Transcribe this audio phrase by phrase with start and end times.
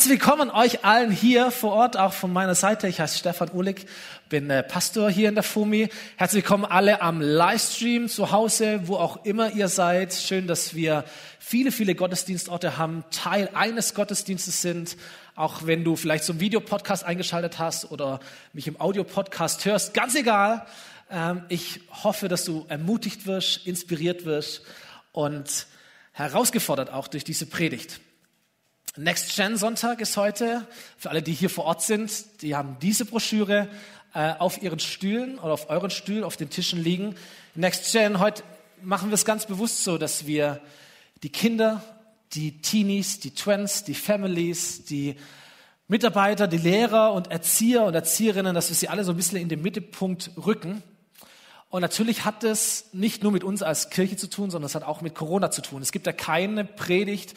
[0.00, 2.88] Herzlich willkommen euch allen hier vor Ort, auch von meiner Seite.
[2.88, 3.84] Ich heiße Stefan Uhlig,
[4.30, 5.90] bin äh, Pastor hier in der FUMI.
[6.16, 10.14] Herzlich willkommen alle am Livestream zu Hause, wo auch immer ihr seid.
[10.14, 11.04] Schön, dass wir
[11.38, 14.96] viele, viele Gottesdienstorte haben, Teil eines Gottesdienstes sind.
[15.34, 18.20] Auch wenn du vielleicht zum Videopodcast eingeschaltet hast oder
[18.54, 20.64] mich im Audiopodcast hörst, ganz egal.
[21.10, 24.62] Ähm, ich hoffe, dass du ermutigt wirst, inspiriert wirst
[25.12, 25.66] und
[26.12, 28.00] herausgefordert auch durch diese Predigt.
[28.96, 30.66] Next Gen Sonntag ist heute.
[30.98, 33.68] Für alle, die hier vor Ort sind, die haben diese Broschüre
[34.14, 37.14] äh, auf ihren Stühlen oder auf euren Stühlen auf den Tischen liegen.
[37.54, 38.42] Next Gen, heute
[38.82, 40.60] machen wir es ganz bewusst so, dass wir
[41.22, 41.82] die Kinder,
[42.32, 45.16] die Teenies, die Twins, die Families, die
[45.86, 49.48] Mitarbeiter, die Lehrer und Erzieher und Erzieherinnen, dass wir sie alle so ein bisschen in
[49.48, 50.82] den Mittelpunkt rücken.
[51.68, 54.82] Und natürlich hat es nicht nur mit uns als Kirche zu tun, sondern es hat
[54.82, 55.82] auch mit Corona zu tun.
[55.82, 57.34] Es gibt ja keine Predigt,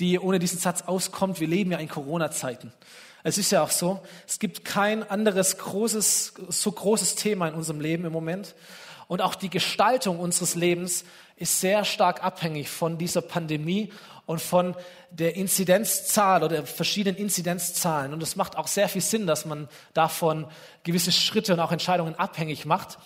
[0.00, 2.72] die ohne diesen Satz auskommt, wir leben ja in Corona-Zeiten.
[3.22, 7.80] Es ist ja auch so, es gibt kein anderes großes, so großes Thema in unserem
[7.80, 8.54] Leben im Moment.
[9.08, 11.04] Und auch die Gestaltung unseres Lebens
[11.36, 13.92] ist sehr stark abhängig von dieser Pandemie
[14.26, 14.74] und von
[15.10, 18.12] der Inzidenzzahl oder der verschiedenen Inzidenzzahlen.
[18.12, 20.46] Und es macht auch sehr viel Sinn, dass man davon
[20.82, 22.98] gewisse Schritte und auch Entscheidungen abhängig macht.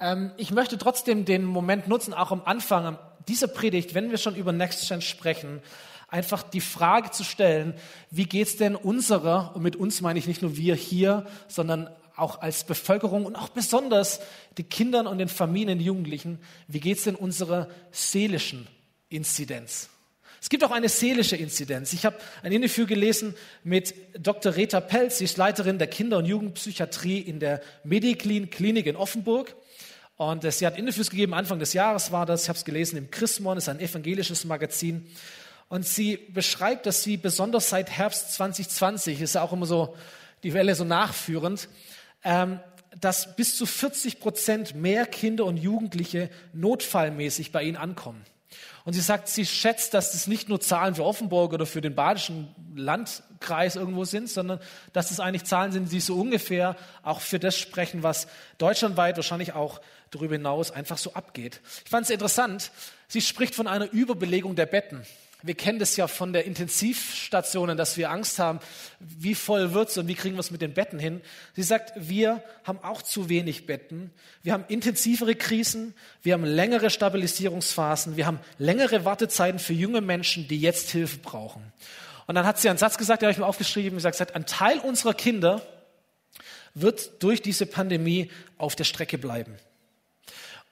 [0.00, 2.98] Ähm, ich möchte trotzdem den Moment nutzen, auch am Anfang
[3.28, 5.62] dieser Predigt, wenn wir schon über Next Gen sprechen,
[6.12, 7.74] einfach die Frage zu stellen,
[8.10, 12.42] wie geht's denn unserer, und mit uns meine ich nicht nur wir hier, sondern auch
[12.42, 14.20] als Bevölkerung und auch besonders
[14.58, 16.38] den Kindern und den Familien, den Jugendlichen,
[16.68, 18.68] wie geht's denn unserer seelischen
[19.08, 19.88] Inzidenz?
[20.42, 21.92] Es gibt auch eine seelische Inzidenz.
[21.94, 24.54] Ich habe ein Interview gelesen mit Dr.
[24.54, 29.54] Rita Pelz, sie ist Leiterin der Kinder- und Jugendpsychiatrie in der Mediclin Klinik in Offenburg.
[30.16, 33.10] Und sie hat Interviews gegeben, Anfang des Jahres war das, ich habe es gelesen im
[33.10, 35.08] Chrismon, ist ein evangelisches Magazin.
[35.72, 39.96] Und sie beschreibt, dass sie besonders seit Herbst 2020, ist ja auch immer so
[40.42, 41.70] die Welle so nachführend,
[42.24, 42.60] ähm,
[43.00, 48.22] dass bis zu 40 Prozent mehr Kinder und Jugendliche notfallmäßig bei ihnen ankommen.
[48.84, 51.94] Und sie sagt, sie schätzt, dass das nicht nur Zahlen für Offenburg oder für den
[51.94, 54.60] badischen Landkreis irgendwo sind, sondern
[54.92, 58.26] dass das eigentlich Zahlen sind, die so ungefähr auch für das sprechen, was
[58.58, 61.62] deutschlandweit wahrscheinlich auch darüber hinaus einfach so abgeht.
[61.86, 62.72] Ich fand es interessant.
[63.08, 65.06] Sie spricht von einer Überbelegung der Betten.
[65.42, 68.60] Wir kennen das ja von der Intensivstationen, dass wir Angst haben,
[69.00, 71.20] wie voll wird's und wie kriegen wir es mit den Betten hin.
[71.54, 74.12] Sie sagt, wir haben auch zu wenig Betten.
[74.42, 75.94] Wir haben intensivere Krisen.
[76.22, 78.16] Wir haben längere Stabilisierungsphasen.
[78.16, 81.72] Wir haben längere Wartezeiten für junge Menschen, die jetzt Hilfe brauchen.
[82.26, 83.98] Und dann hat sie einen Satz gesagt, den habe ich mir aufgeschrieben.
[83.98, 85.60] Sie sagt, ein Teil unserer Kinder
[86.74, 89.56] wird durch diese Pandemie auf der Strecke bleiben.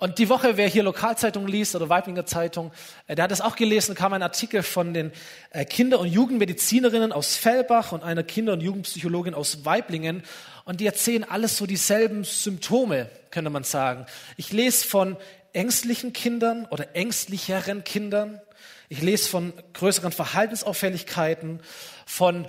[0.00, 2.72] Und die Woche, wer hier Lokalzeitung liest oder Weiblinger Zeitung,
[3.06, 5.12] äh, der hat es auch gelesen, kam ein Artikel von den
[5.50, 10.22] äh, Kinder- und Jugendmedizinerinnen aus Fellbach und einer Kinder- und Jugendpsychologin aus Weiblingen.
[10.65, 14.06] Und die erzählen alles so dieselben Symptome, könnte man sagen.
[14.38, 15.19] Ich lese von
[15.53, 18.41] ängstlichen Kindern oder ängstlicheren Kindern.
[18.88, 21.61] Ich lese von größeren Verhaltensauffälligkeiten,
[22.06, 22.49] von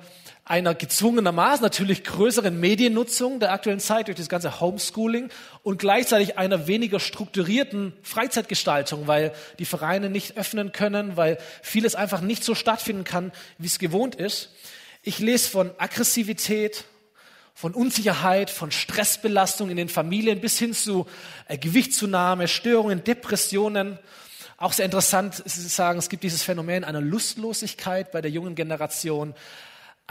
[0.52, 5.30] einer gezwungenermaßen natürlich größeren Mediennutzung der aktuellen Zeit durch das ganze Homeschooling
[5.64, 12.20] und gleichzeitig einer weniger strukturierten Freizeitgestaltung, weil die Vereine nicht öffnen können, weil vieles einfach
[12.20, 14.50] nicht so stattfinden kann, wie es gewohnt ist.
[15.04, 16.84] Ich lese von Aggressivität,
[17.54, 21.06] von Unsicherheit, von Stressbelastung in den Familien bis hin zu
[21.48, 24.00] äh, Gewichtszunahme, Störungen, Depressionen.
[24.58, 29.34] Auch sehr interessant, Sie sagen, es gibt dieses Phänomen einer Lustlosigkeit bei der jungen Generation,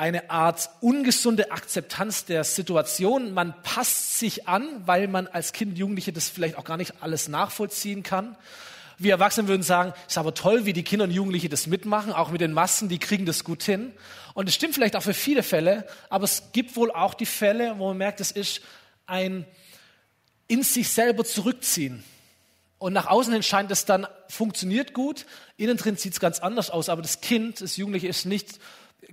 [0.01, 3.35] eine Art ungesunde Akzeptanz der Situation.
[3.35, 7.29] Man passt sich an, weil man als Kind, Jugendliche das vielleicht auch gar nicht alles
[7.29, 8.35] nachvollziehen kann.
[8.97, 12.31] Wir Erwachsene würden sagen, ist aber toll, wie die Kinder und Jugendliche das mitmachen, auch
[12.31, 13.93] mit den Massen, die kriegen das gut hin.
[14.33, 17.75] Und es stimmt vielleicht auch für viele Fälle, aber es gibt wohl auch die Fälle,
[17.77, 18.63] wo man merkt, es ist
[19.07, 19.45] ein
[20.49, 22.03] in sich selber zurückziehen.
[22.79, 25.27] Und nach außen hin scheint es dann funktioniert gut,
[25.59, 28.59] innen drin sieht es ganz anders aus, aber das Kind, das Jugendliche ist nicht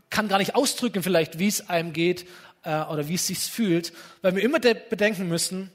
[0.09, 2.27] kann gar nicht ausdrücken vielleicht, wie es einem geht
[2.63, 5.71] äh, oder wie es sich fühlt, weil wir immer bedenken müssen,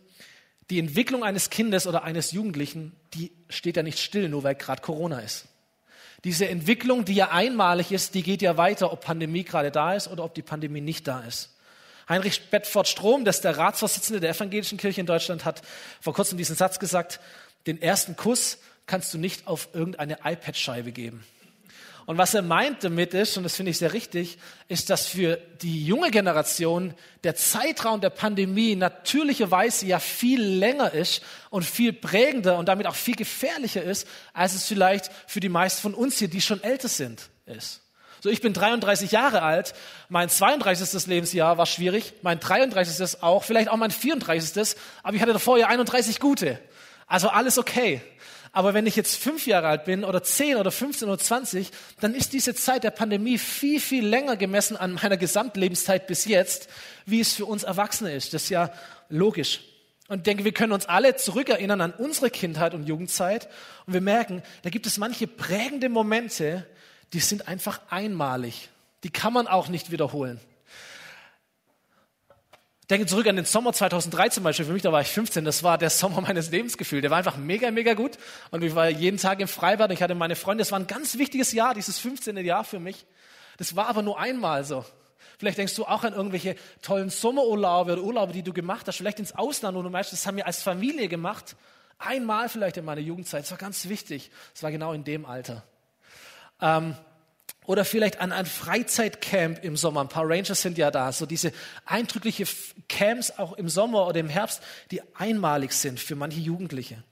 [0.71, 4.81] die Entwicklung eines Kindes oder eines Jugendlichen, die steht ja nicht still, nur weil gerade
[4.81, 5.47] Corona ist.
[6.25, 10.09] Diese Entwicklung, die ja einmalig ist, die geht ja weiter, ob Pandemie gerade da ist
[10.09, 11.51] oder ob die Pandemie nicht da ist.
[12.09, 15.63] Heinrich Bedford Strom, das ist der Ratsvorsitzende der evangelischen Kirche in Deutschland, hat
[16.01, 17.21] vor kurzem diesen Satz gesagt,
[17.67, 21.25] den ersten Kuss kannst du nicht auf irgendeine iPad-Scheibe geben.
[22.07, 24.39] Und was er meint damit ist, und das finde ich sehr richtig,
[24.69, 31.23] ist, dass für die junge Generation der Zeitraum der Pandemie natürlicherweise ja viel länger ist
[31.51, 35.81] und viel prägender und damit auch viel gefährlicher ist, als es vielleicht für die meisten
[35.81, 37.83] von uns hier, die schon älter sind, ist.
[38.21, 39.75] So, ich bin 33 Jahre alt,
[40.09, 41.07] mein 32.
[41.07, 43.21] Lebensjahr war schwierig, mein 33.
[43.23, 44.77] auch, vielleicht auch mein 34.
[45.03, 46.61] Aber ich hatte davor ja 31 gute.
[47.09, 48.01] Also alles okay.
[48.55, 51.71] Aber wenn ich jetzt fünf Jahre alt bin oder zehn oder 15 oder 20,
[52.01, 56.69] dann ist diese Zeit der Pandemie viel, viel länger gemessen an meiner Gesamtlebenszeit bis jetzt,
[57.07, 58.35] wie es für uns Erwachsene ist.
[58.35, 58.71] Das ist ja
[59.09, 59.61] logisch.
[60.09, 63.49] Und ich denke, wir können uns alle zurückerinnern an unsere Kindheit und Jugendzeit
[63.87, 66.67] und wir merken, da gibt es manche prägende Momente,
[67.15, 68.69] die sind einfach einmalig.
[69.05, 70.39] Die kann man auch nicht wiederholen.
[72.93, 74.67] Denke zurück an den Sommer 2003 zum Beispiel.
[74.67, 75.47] Für mich, da war ich 15.
[75.47, 77.01] Das war der Sommer meines Lebensgefühls.
[77.01, 78.19] Der war einfach mega, mega gut.
[78.51, 79.91] Und ich war jeden Tag im Freibad.
[79.93, 80.61] Ich hatte meine Freunde.
[80.61, 82.37] Das war ein ganz wichtiges Jahr, dieses 15.
[82.45, 83.07] Jahr für mich.
[83.57, 84.85] Das war aber nur einmal so.
[85.39, 88.97] Vielleicht denkst du auch an irgendwelche tollen Sommerurlaube oder Urlaube, die du gemacht hast.
[88.99, 91.57] Vielleicht ins Ausland, wo du meinst, das haben wir als Familie gemacht.
[91.99, 93.45] Einmal vielleicht in meiner Jugendzeit.
[93.45, 94.31] Das war ganz wichtig.
[94.53, 95.65] Das war genau in dem Alter.
[96.61, 96.95] Ähm,
[97.67, 100.01] oder vielleicht an ein Freizeitcamp im Sommer.
[100.01, 101.13] Ein paar Rangers sind ja da.
[101.13, 101.53] So diese
[101.85, 102.45] eindrückliche
[102.89, 107.03] Camps auch im Sommer oder im Herbst, die einmalig sind für manche Jugendliche.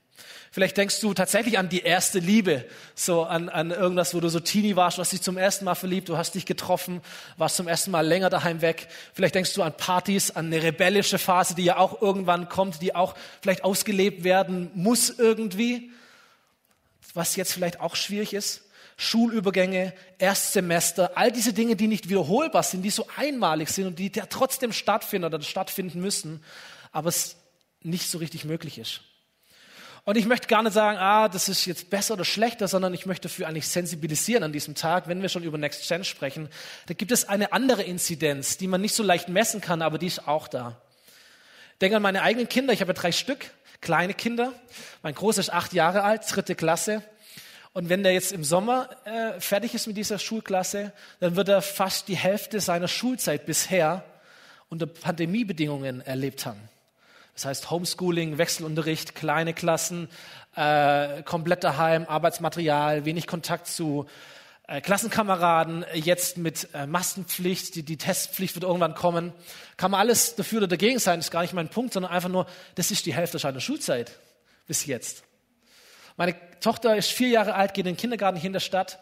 [0.53, 4.41] Vielleicht denkst du tatsächlich an die erste Liebe, so an, an irgendwas, wo du so
[4.41, 6.99] Teenie warst, du dich zum ersten Mal verliebt, du hast dich getroffen,
[7.37, 8.89] warst zum ersten Mal länger daheim weg.
[9.13, 12.93] Vielleicht denkst du an Partys, an eine rebellische Phase, die ja auch irgendwann kommt, die
[12.93, 15.91] auch vielleicht ausgelebt werden muss irgendwie,
[17.13, 18.63] was jetzt vielleicht auch schwierig ist.
[19.01, 24.11] Schulübergänge, Erstsemester, all diese Dinge, die nicht wiederholbar sind, die so einmalig sind und die
[24.15, 26.43] ja trotzdem stattfinden oder stattfinden müssen,
[26.91, 27.35] aber es
[27.81, 29.01] nicht so richtig möglich ist.
[30.03, 33.07] Und ich möchte gar nicht sagen, ah, das ist jetzt besser oder schlechter, sondern ich
[33.07, 36.47] möchte dafür eigentlich sensibilisieren an diesem Tag, wenn wir schon über Next Gen sprechen.
[36.85, 40.07] Da gibt es eine andere Inzidenz, die man nicht so leicht messen kann, aber die
[40.07, 40.79] ist auch da.
[41.81, 42.71] Denke an meine eigenen Kinder.
[42.71, 43.49] Ich habe drei Stück,
[43.81, 44.53] kleine Kinder.
[45.01, 47.01] Mein Großer ist acht Jahre alt, dritte Klasse.
[47.73, 50.91] Und wenn der jetzt im Sommer äh, fertig ist mit dieser Schulklasse,
[51.21, 54.03] dann wird er fast die Hälfte seiner Schulzeit bisher
[54.67, 56.59] unter Pandemiebedingungen erlebt haben.
[57.33, 60.09] Das heißt Homeschooling, Wechselunterricht, kleine Klassen,
[60.55, 64.05] äh, komplett daheim, Arbeitsmaterial, wenig Kontakt zu
[64.67, 69.31] äh, Klassenkameraden, jetzt mit äh, Maskenpflicht, die, die Testpflicht wird irgendwann kommen.
[69.77, 72.47] Kann man alles dafür oder dagegen sein, ist gar nicht mein Punkt, sondern einfach nur,
[72.75, 74.19] das ist die Hälfte seiner Schulzeit
[74.67, 75.23] bis jetzt.
[76.21, 78.99] Meine Tochter ist vier Jahre alt, geht in den Kindergarten hier in der Stadt.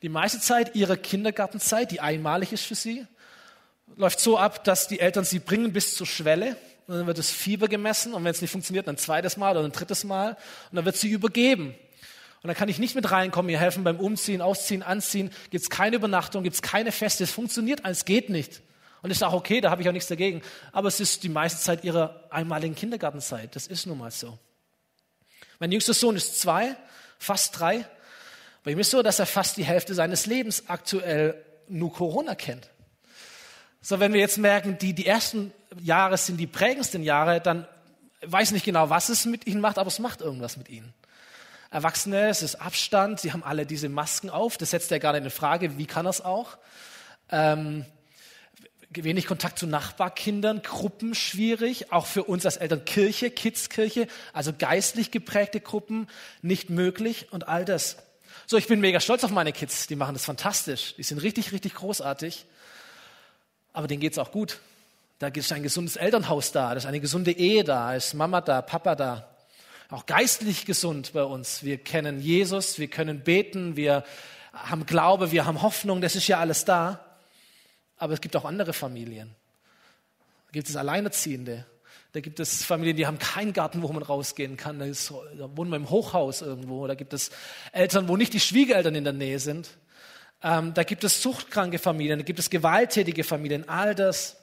[0.00, 3.06] Die meiste Zeit ihrer Kindergartenzeit, die einmalig ist für sie,
[3.96, 6.56] läuft so ab, dass die Eltern sie bringen bis zur Schwelle.
[6.86, 9.66] Und dann wird das Fieber gemessen und wenn es nicht funktioniert, ein zweites Mal oder
[9.66, 10.38] ein drittes Mal.
[10.70, 11.74] Und dann wird sie übergeben.
[12.42, 15.32] Und dann kann ich nicht mit reinkommen, ihr helfen beim Umziehen, Ausziehen, Anziehen.
[15.50, 17.24] Gibt es keine Übernachtung, gibt es keine Feste.
[17.24, 18.62] Es funktioniert, es geht nicht.
[19.02, 20.40] Und ist auch okay, da habe ich auch nichts dagegen.
[20.72, 23.54] Aber es ist die meiste Zeit ihrer einmaligen Kindergartenzeit.
[23.54, 24.38] Das ist nun mal so.
[25.64, 26.76] Mein jüngster Sohn ist zwei,
[27.18, 27.86] fast drei.
[28.64, 32.68] Bei ihm ist so, dass er fast die Hälfte seines Lebens aktuell nur Corona kennt.
[33.80, 37.66] So, wenn wir jetzt merken, die, die ersten Jahre sind die prägendsten Jahre, dann
[38.26, 40.92] weiß nicht genau, was es mit ihnen macht, aber es macht irgendwas mit ihnen.
[41.70, 45.24] Erwachsene, es ist Abstand, sie haben alle diese Masken auf, das setzt ja gar nicht
[45.24, 46.58] in Frage, wie kann das auch?
[47.30, 47.86] Ähm,
[49.02, 55.10] wenig Kontakt zu Nachbarkindern, Gruppen schwierig, auch für uns als Eltern Kirche, Kidskirche, also geistlich
[55.10, 56.06] geprägte Gruppen
[56.42, 57.96] nicht möglich und all das.
[58.46, 61.50] So, ich bin mega stolz auf meine Kids, die machen das fantastisch, die sind richtig,
[61.50, 62.46] richtig großartig,
[63.72, 64.60] aber denen geht's auch gut.
[65.18, 68.62] Da ist ein gesundes Elternhaus da, da ist eine gesunde Ehe da, ist Mama da,
[68.62, 69.28] Papa da.
[69.90, 71.62] Auch geistlich gesund bei uns.
[71.62, 74.04] Wir kennen Jesus, wir können beten, wir
[74.52, 77.03] haben Glaube, wir haben Hoffnung, das ist ja alles da.
[77.96, 79.34] Aber es gibt auch andere Familien.
[80.46, 81.66] Da gibt es Alleinerziehende.
[82.12, 84.78] Da gibt es Familien, die haben keinen Garten, wo man rausgehen kann.
[84.78, 86.86] Da, ist, da wohnen wir im Hochhaus irgendwo.
[86.86, 87.30] Da gibt es
[87.72, 89.70] Eltern, wo nicht die Schwiegereltern in der Nähe sind.
[90.44, 94.36] Ähm, da gibt es suchtkranke Familien, da gibt es gewalttätige Familien, all das.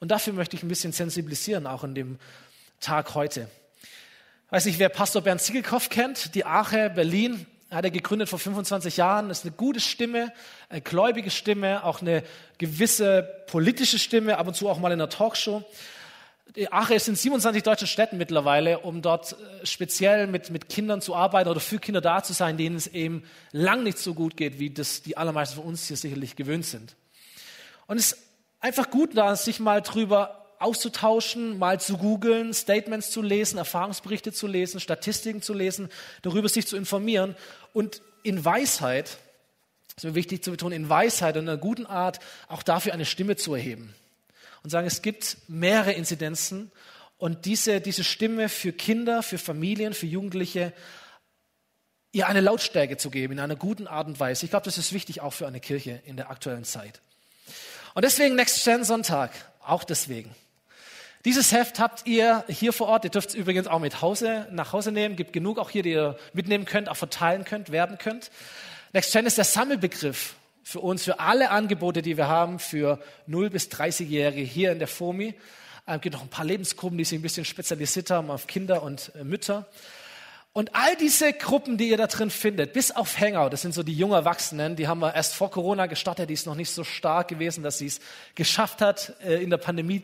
[0.00, 2.18] Und dafür möchte ich ein bisschen sensibilisieren, auch in dem
[2.80, 3.48] Tag heute.
[4.50, 8.96] Weiß nicht, wer Pastor Bernd Ziegelkopf kennt, die Ache, Berlin hat er gegründet vor 25
[8.96, 9.28] Jahren.
[9.28, 10.32] Das ist eine gute Stimme,
[10.68, 12.22] eine gläubige Stimme, auch eine
[12.58, 15.64] gewisse politische Stimme, ab und zu auch mal in einer Talkshow.
[16.70, 21.14] Ache ist in 27 deutschen Städten mittlerweile, um dort äh, speziell mit, mit Kindern zu
[21.14, 24.58] arbeiten oder für Kinder da zu sein, denen es eben lang nicht so gut geht,
[24.58, 26.96] wie das die allermeisten von uns hier sicherlich gewöhnt sind.
[27.86, 28.22] Und es ist
[28.60, 34.46] einfach gut, da sich mal drüber auszutauschen, mal zu googeln, Statements zu lesen, Erfahrungsberichte zu
[34.46, 35.88] lesen, Statistiken zu lesen,
[36.22, 37.36] darüber sich zu informieren
[37.72, 39.18] und in Weisheit,
[39.96, 43.06] ist mir wichtig zu betonen, in Weisheit und in einer guten Art auch dafür eine
[43.06, 43.94] Stimme zu erheben.
[44.62, 46.70] Und sagen, es gibt mehrere Inzidenzen
[47.18, 50.72] und diese, diese Stimme für Kinder, für Familien, für Jugendliche
[52.12, 54.44] ihr eine Lautstärke zu geben in einer guten Art und Weise.
[54.44, 57.00] Ich glaube, das ist wichtig auch für eine Kirche in der aktuellen Zeit.
[57.94, 60.34] Und deswegen Next Gen Sonntag, auch deswegen.
[61.26, 63.02] Dieses Heft habt ihr hier vor Ort.
[63.02, 65.16] Ihr dürft es übrigens auch mit Hause, nach Hause nehmen.
[65.16, 68.30] Gibt genug auch hier, die ihr mitnehmen könnt, auch verteilen könnt, werben könnt.
[68.92, 73.50] Next Gen ist der Sammelbegriff für uns, für alle Angebote, die wir haben, für 0
[73.50, 75.34] bis 30-Jährige hier in der FOMI.
[75.84, 79.10] Es gibt noch ein paar Lebensgruppen, die sich ein bisschen spezialisiert haben auf Kinder und
[79.16, 79.66] äh, Mütter.
[80.52, 83.82] Und all diese Gruppen, die ihr da drin findet, bis auf Hangout, das sind so
[83.82, 86.84] die jungen Erwachsenen, die haben wir erst vor Corona gestartet, die ist noch nicht so
[86.84, 87.98] stark gewesen, dass sie es
[88.36, 90.02] geschafft hat, äh, in der Pandemie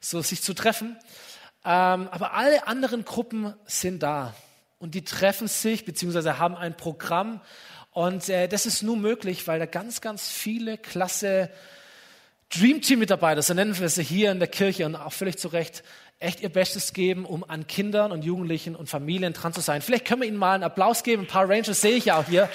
[0.00, 0.96] so sich zu treffen.
[1.64, 4.34] Ähm, aber alle anderen Gruppen sind da
[4.78, 7.40] und die treffen sich beziehungsweise haben ein Programm
[7.90, 11.50] und äh, das ist nur möglich, weil da ganz, ganz viele klasse
[12.50, 15.48] Dream Team Mitarbeiter, so nennen wir sie hier in der Kirche und auch völlig zu
[15.48, 15.82] Recht,
[16.18, 19.82] echt ihr Bestes geben, um an Kindern und Jugendlichen und Familien dran zu sein.
[19.82, 21.24] Vielleicht können wir ihnen mal einen Applaus geben.
[21.24, 22.48] Ein paar Rangers sehe ich ja auch hier.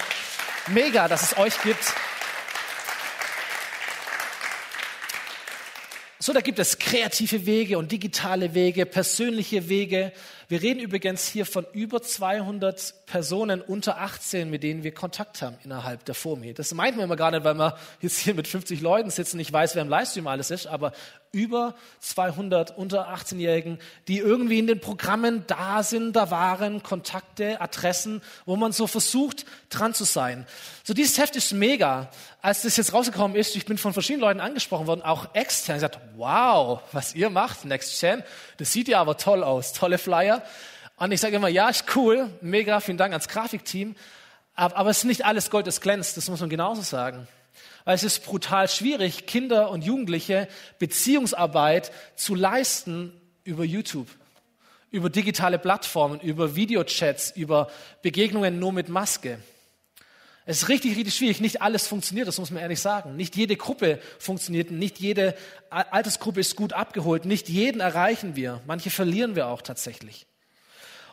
[0.68, 1.94] Mega, dass es euch gibt.
[6.24, 10.10] So, da gibt es kreative Wege und digitale Wege, persönliche Wege.
[10.48, 15.58] Wir reden übrigens hier von über 200 Personen unter 18, mit denen wir Kontakt haben
[15.64, 16.54] innerhalb der FOMI.
[16.54, 19.52] Das meint man immer gar nicht, weil man jetzt hier mit 50 Leuten sitzen, ich
[19.52, 20.92] weiß, wer im Livestream alles ist, aber
[21.34, 28.22] über 200 unter 18-Jährigen, die irgendwie in den Programmen da sind, da waren Kontakte, Adressen,
[28.46, 30.46] wo man so versucht, dran zu sein.
[30.84, 32.08] So dieses Heft ist mega.
[32.40, 35.98] Als das jetzt rausgekommen ist, ich bin von verschiedenen Leuten angesprochen worden, auch extern, gesagt,
[36.16, 38.22] wow, was ihr macht, Next Gen,
[38.56, 40.42] das sieht ja aber toll aus, tolle Flyer.
[40.96, 43.96] Und ich sage immer, ja, ist cool, mega, vielen Dank ans Grafikteam.
[44.54, 47.26] Aber, aber es ist nicht alles Gold, das glänzt, das muss man genauso sagen.
[47.84, 50.48] Weil es ist brutal schwierig, Kinder und Jugendliche
[50.78, 53.12] Beziehungsarbeit zu leisten
[53.44, 54.08] über YouTube,
[54.90, 57.70] über digitale Plattformen, über Videochats, über
[58.02, 59.38] Begegnungen nur mit Maske.
[60.46, 61.40] Es ist richtig, richtig schwierig.
[61.40, 63.16] Nicht alles funktioniert, das muss man ehrlich sagen.
[63.16, 65.34] Nicht jede Gruppe funktioniert, nicht jede
[65.70, 68.60] Altersgruppe ist gut abgeholt, nicht jeden erreichen wir.
[68.66, 70.26] Manche verlieren wir auch tatsächlich.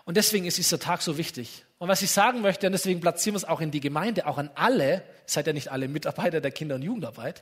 [0.04, 1.64] Und deswegen ist dieser Tag so wichtig.
[1.82, 4.38] Und was ich sagen möchte, und deswegen platzieren wir es auch in die Gemeinde, auch
[4.38, 7.42] an alle, seid ja nicht alle Mitarbeiter der Kinder- und Jugendarbeit.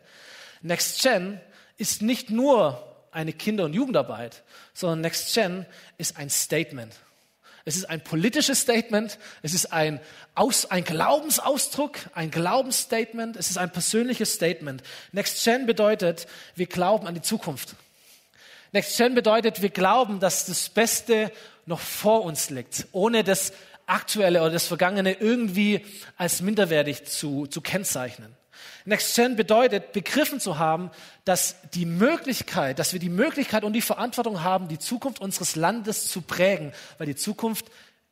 [0.61, 1.41] Next Gen
[1.75, 2.81] ist nicht nur
[3.11, 4.43] eine Kinder- und Jugendarbeit,
[4.73, 5.65] sondern Next Gen
[5.97, 6.95] ist ein Statement.
[7.65, 9.99] Es ist ein politisches Statement, es ist ein,
[10.35, 14.83] Aus, ein Glaubensausdruck, ein Glaubensstatement, es ist ein persönliches Statement.
[15.11, 17.75] Next Gen bedeutet, wir glauben an die Zukunft.
[18.71, 21.29] Next Gen bedeutet, wir glauben, dass das Beste
[21.65, 23.51] noch vor uns liegt, ohne das
[23.89, 25.85] Aktuelle oder das Vergangene irgendwie
[26.17, 28.35] als minderwertig zu, zu kennzeichnen.
[28.85, 30.89] Next Gen bedeutet, begriffen zu haben,
[31.25, 36.07] dass die Möglichkeit, dass wir die Möglichkeit und die Verantwortung haben, die Zukunft unseres Landes
[36.07, 37.65] zu prägen, weil die Zukunft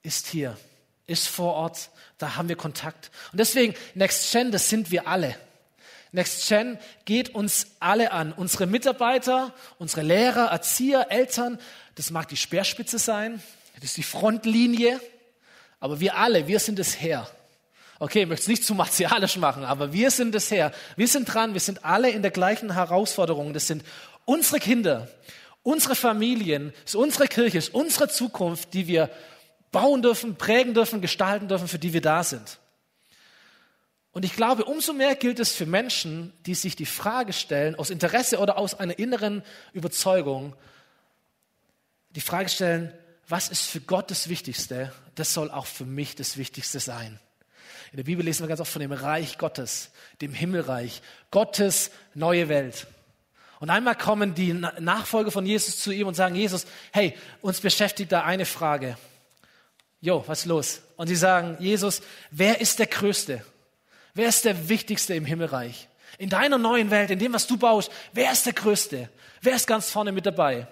[0.03, 0.57] ist hier,
[1.05, 3.11] ist vor Ort, da haben wir Kontakt.
[3.31, 5.35] Und deswegen, Next Gen, das sind wir alle.
[6.11, 8.33] Next Gen geht uns alle an.
[8.33, 11.59] Unsere Mitarbeiter, unsere Lehrer, Erzieher, Eltern,
[11.95, 13.41] das mag die Speerspitze sein,
[13.75, 14.99] das ist die Frontlinie,
[15.79, 17.29] aber wir alle, wir sind es Herr.
[17.99, 20.71] Okay, ich möchte es nicht zu martialisch machen, aber wir sind es Herr.
[20.95, 23.53] Wir sind dran, wir sind alle in der gleichen Herausforderung.
[23.53, 23.83] Das sind
[24.25, 25.07] unsere Kinder,
[25.63, 29.09] unsere Familien, ist unsere Kirche, ist unsere Zukunft, die wir
[29.71, 32.59] bauen dürfen, prägen dürfen, gestalten dürfen, für die wir da sind.
[34.11, 37.89] Und ich glaube, umso mehr gilt es für Menschen, die sich die Frage stellen, aus
[37.89, 39.43] Interesse oder aus einer inneren
[39.73, 40.55] Überzeugung,
[42.11, 42.93] die Frage stellen,
[43.27, 44.91] was ist für Gott das Wichtigste?
[45.15, 47.19] Das soll auch für mich das Wichtigste sein.
[47.91, 49.91] In der Bibel lesen wir ganz oft von dem Reich Gottes,
[50.21, 52.87] dem Himmelreich, Gottes neue Welt.
[53.59, 58.11] Und einmal kommen die Nachfolger von Jesus zu ihm und sagen, Jesus, hey, uns beschäftigt
[58.11, 58.97] da eine Frage.
[59.99, 60.81] Jo, was ist los?
[60.95, 63.43] Und sie sagen, Jesus, wer ist der Größte?
[64.13, 65.87] Wer ist der Wichtigste im Himmelreich?
[66.17, 69.09] In deiner neuen Welt, in dem, was du baust, wer ist der Größte?
[69.41, 70.67] Wer ist ganz vorne mit dabei?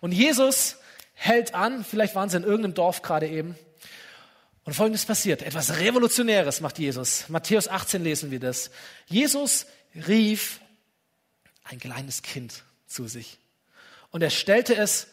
[0.00, 0.76] Und Jesus
[1.20, 3.54] hält an, vielleicht waren sie in irgendeinem Dorf gerade eben.
[4.64, 7.28] Und folgendes passiert, etwas Revolutionäres macht Jesus.
[7.28, 8.70] Matthäus 18 lesen wir das.
[9.06, 10.60] Jesus rief
[11.64, 13.38] ein kleines Kind zu sich
[14.10, 15.08] und er stellte es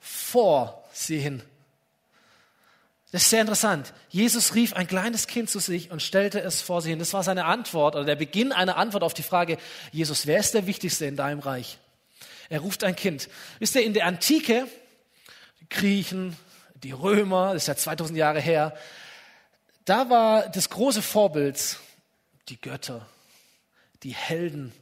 [0.00, 1.40] vor sie hin.
[3.12, 3.92] Das ist sehr interessant.
[4.08, 6.98] Jesus rief ein kleines Kind zu sich und stellte es vor sie hin.
[6.98, 9.58] Das war seine Antwort oder der Beginn einer Antwort auf die Frage,
[9.92, 11.78] Jesus, wer ist der Wichtigste in deinem Reich?
[12.48, 13.28] Er ruft ein Kind.
[13.60, 14.66] Wisst ihr, in der Antike
[15.70, 16.36] Griechen,
[16.74, 18.76] die Römer, das ist ja 2000 Jahre her,
[19.84, 21.78] da war das große Vorbild
[22.48, 23.06] die Götter,
[24.02, 24.72] die Helden,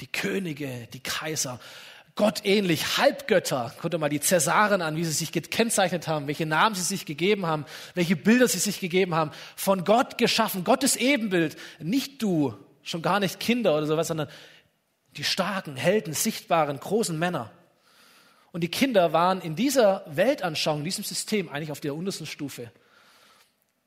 [0.00, 1.60] die Könige, die Kaiser.
[2.14, 3.72] Gott ähnlich, Halbgötter.
[3.80, 7.46] Guckt mal die Cäsaren an, wie sie sich gekennzeichnet haben, welche Namen sie sich gegeben
[7.46, 7.64] haben,
[7.94, 9.30] welche Bilder sie sich gegeben haben.
[9.54, 11.56] Von Gott geschaffen, Gottes Ebenbild.
[11.78, 14.28] Nicht du, schon gar nicht Kinder oder sowas, sondern
[15.16, 17.52] die starken, Helden, sichtbaren, großen Männer.
[18.52, 22.70] Und die Kinder waren in dieser Weltanschauung, in diesem System eigentlich auf der untersten Stufe.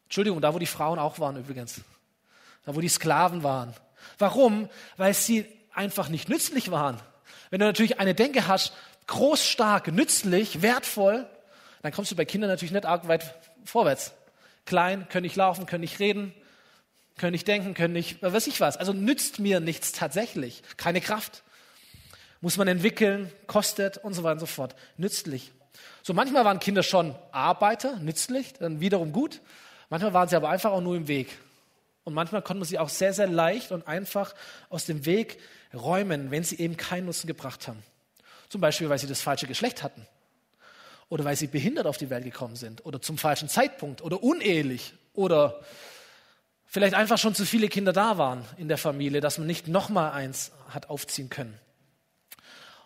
[0.05, 1.81] Entschuldigung, da wo die Frauen auch waren übrigens.
[2.65, 3.73] Da wo die Sklaven waren.
[4.17, 4.69] Warum?
[4.97, 6.99] Weil sie einfach nicht nützlich waren.
[7.49, 8.73] Wenn du natürlich eine Denke hast,
[9.07, 11.27] groß, stark, nützlich, wertvoll,
[11.81, 14.13] dann kommst du bei Kindern natürlich nicht arg weit vorwärts.
[14.65, 16.33] Klein, können nicht laufen, können nicht reden,
[17.17, 18.77] können nicht denken, können nicht, was weiß ich was.
[18.77, 20.61] Also nützt mir nichts tatsächlich.
[20.77, 21.43] Keine Kraft.
[22.41, 24.75] Muss man entwickeln, kostet und so weiter und so fort.
[24.97, 25.51] Nützlich.
[26.03, 29.39] So manchmal waren Kinder schon Arbeiter, nützlich, dann wiederum gut.
[29.89, 31.37] Manchmal waren sie aber einfach auch nur im Weg.
[32.03, 34.33] Und manchmal konnte man sie auch sehr, sehr leicht und einfach
[34.69, 35.37] aus dem Weg
[35.73, 37.83] räumen, wenn sie eben keinen Nutzen gebracht haben.
[38.49, 40.05] Zum Beispiel, weil sie das falsche Geschlecht hatten.
[41.09, 42.85] Oder weil sie behindert auf die Welt gekommen sind.
[42.85, 44.01] Oder zum falschen Zeitpunkt.
[44.01, 44.93] Oder unehelich.
[45.13, 45.61] Oder
[46.65, 50.11] vielleicht einfach schon zu viele Kinder da waren in der Familie, dass man nicht nochmal
[50.11, 51.57] eins hat aufziehen können.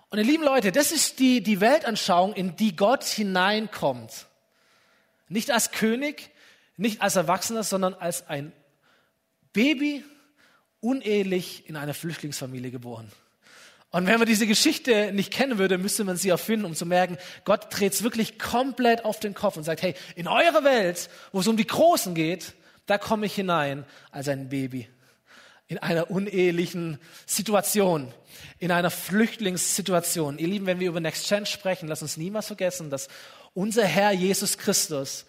[0.10, 4.28] Und ihr lieben Leute, das ist die, die Weltanschauung, in die Gott hineinkommt.
[5.28, 6.30] Nicht als König,
[6.78, 8.52] nicht als Erwachsener, sondern als ein
[9.54, 10.04] Baby
[10.80, 13.12] unehelich in einer Flüchtlingsfamilie geboren.
[13.92, 17.18] Und wenn man diese Geschichte nicht kennen würde, müsste man sie erfinden, um zu merken,
[17.46, 21.40] Gott dreht es wirklich komplett auf den Kopf und sagt, hey, in eure Welt, wo
[21.40, 22.56] es um die Großen geht,
[22.88, 24.90] da komme ich hinein als ein Baby.
[25.68, 28.14] In einer unehelichen Situation,
[28.60, 30.38] in einer Flüchtlingssituation.
[30.38, 33.08] Ihr Lieben, wenn wir über Next Gen sprechen, lasst uns niemals vergessen, dass
[33.54, 35.26] unser Herr Jesus Christus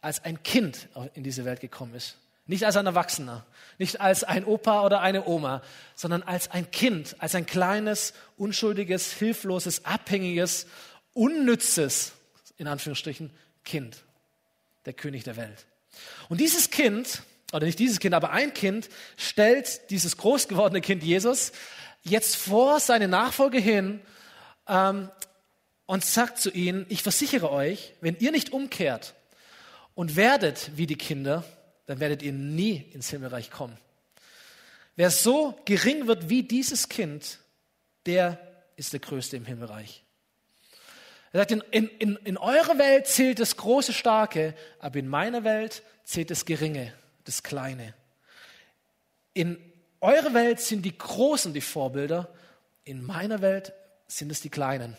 [0.00, 2.16] als ein Kind in diese Welt gekommen ist.
[2.46, 3.46] Nicht als ein Erwachsener,
[3.78, 5.62] nicht als ein Opa oder eine Oma,
[5.94, 10.66] sondern als ein Kind, als ein kleines, unschuldiges, hilfloses, abhängiges,
[11.14, 12.12] unnützes,
[12.56, 13.30] in Anführungsstrichen,
[13.64, 14.04] Kind,
[14.84, 15.66] der König der Welt.
[16.28, 21.02] Und dieses Kind, oder nicht dieses Kind, aber ein Kind, stellt dieses groß gewordene Kind
[21.02, 21.52] Jesus
[22.02, 24.00] jetzt vor seine Nachfolge hin
[24.68, 25.10] ähm,
[25.86, 29.14] und sagt zu ihnen, ich versichere euch, wenn ihr nicht umkehrt
[29.94, 31.44] und werdet wie die Kinder,
[31.86, 33.76] dann werdet ihr nie ins Himmelreich kommen.
[34.96, 37.38] Wer so gering wird wie dieses Kind,
[38.06, 38.38] der
[38.76, 40.04] ist der Größte im Himmelreich.
[41.32, 45.82] Er sagt, in, in, in eurer Welt zählt das große Starke, aber in meiner Welt
[46.04, 46.92] zählt das Geringe,
[47.30, 47.94] das Kleine.
[49.34, 49.56] In
[50.00, 52.28] eurer Welt sind die Großen die Vorbilder,
[52.82, 53.72] in meiner Welt
[54.08, 54.96] sind es die Kleinen.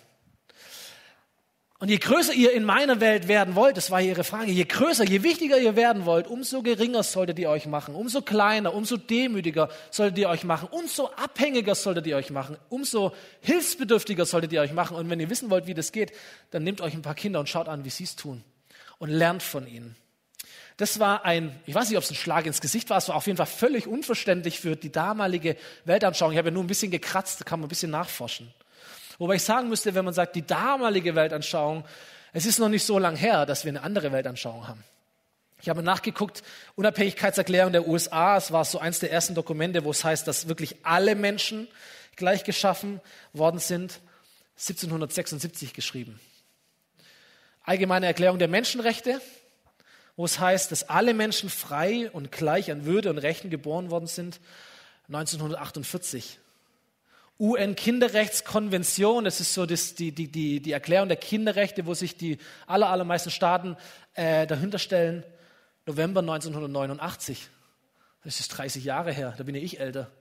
[1.80, 5.04] Und je größer ihr in meiner Welt werden wollt, das war ihre Frage, je größer,
[5.04, 9.68] je wichtiger ihr werden wollt, umso geringer solltet ihr euch machen, umso kleiner, umso demütiger
[9.90, 14.74] solltet ihr euch machen, umso abhängiger solltet ihr euch machen, umso hilfsbedürftiger solltet ihr euch
[14.74, 14.96] machen.
[14.96, 16.14] Und wenn ihr wissen wollt, wie das geht,
[16.52, 18.44] dann nehmt euch ein paar Kinder und schaut an, wie sie es tun
[19.00, 19.98] und lernt von ihnen.
[20.78, 23.16] Das war ein, ich weiß nicht, ob es ein Schlag ins Gesicht war, es war
[23.16, 26.32] auf jeden Fall völlig unverständlich für die damalige Weltanschauung.
[26.32, 28.54] Ich habe ja nur ein bisschen gekratzt, da kann man ein bisschen nachforschen.
[29.20, 31.86] Wobei ich sagen müsste, wenn man sagt, die damalige Weltanschauung,
[32.34, 34.84] es ist noch nicht so lang her, dass wir eine andere Weltanschauung haben.
[35.62, 36.42] Ich habe nachgeguckt,
[36.76, 40.78] Unabhängigkeitserklärung der USA, es war so eins der ersten Dokumente, wo es heißt, dass wirklich
[40.84, 41.68] alle Menschen
[42.16, 43.00] gleich geschaffen
[43.34, 44.00] worden sind,
[44.58, 46.20] 1776 geschrieben.
[47.64, 49.22] Allgemeine Erklärung der Menschenrechte,
[50.22, 54.06] wo es heißt, dass alle Menschen frei und gleich an Würde und Rechten geboren worden
[54.06, 54.40] sind,
[55.08, 56.38] 1948.
[57.40, 62.38] UN-Kinderrechtskonvention, das ist so das, die, die, die, die Erklärung der Kinderrechte, wo sich die
[62.68, 63.76] aller, allermeisten Staaten
[64.14, 65.24] äh, dahinter stellen,
[65.88, 67.50] November 1989.
[68.24, 70.12] Das ist 30 Jahre her, da bin ich älter.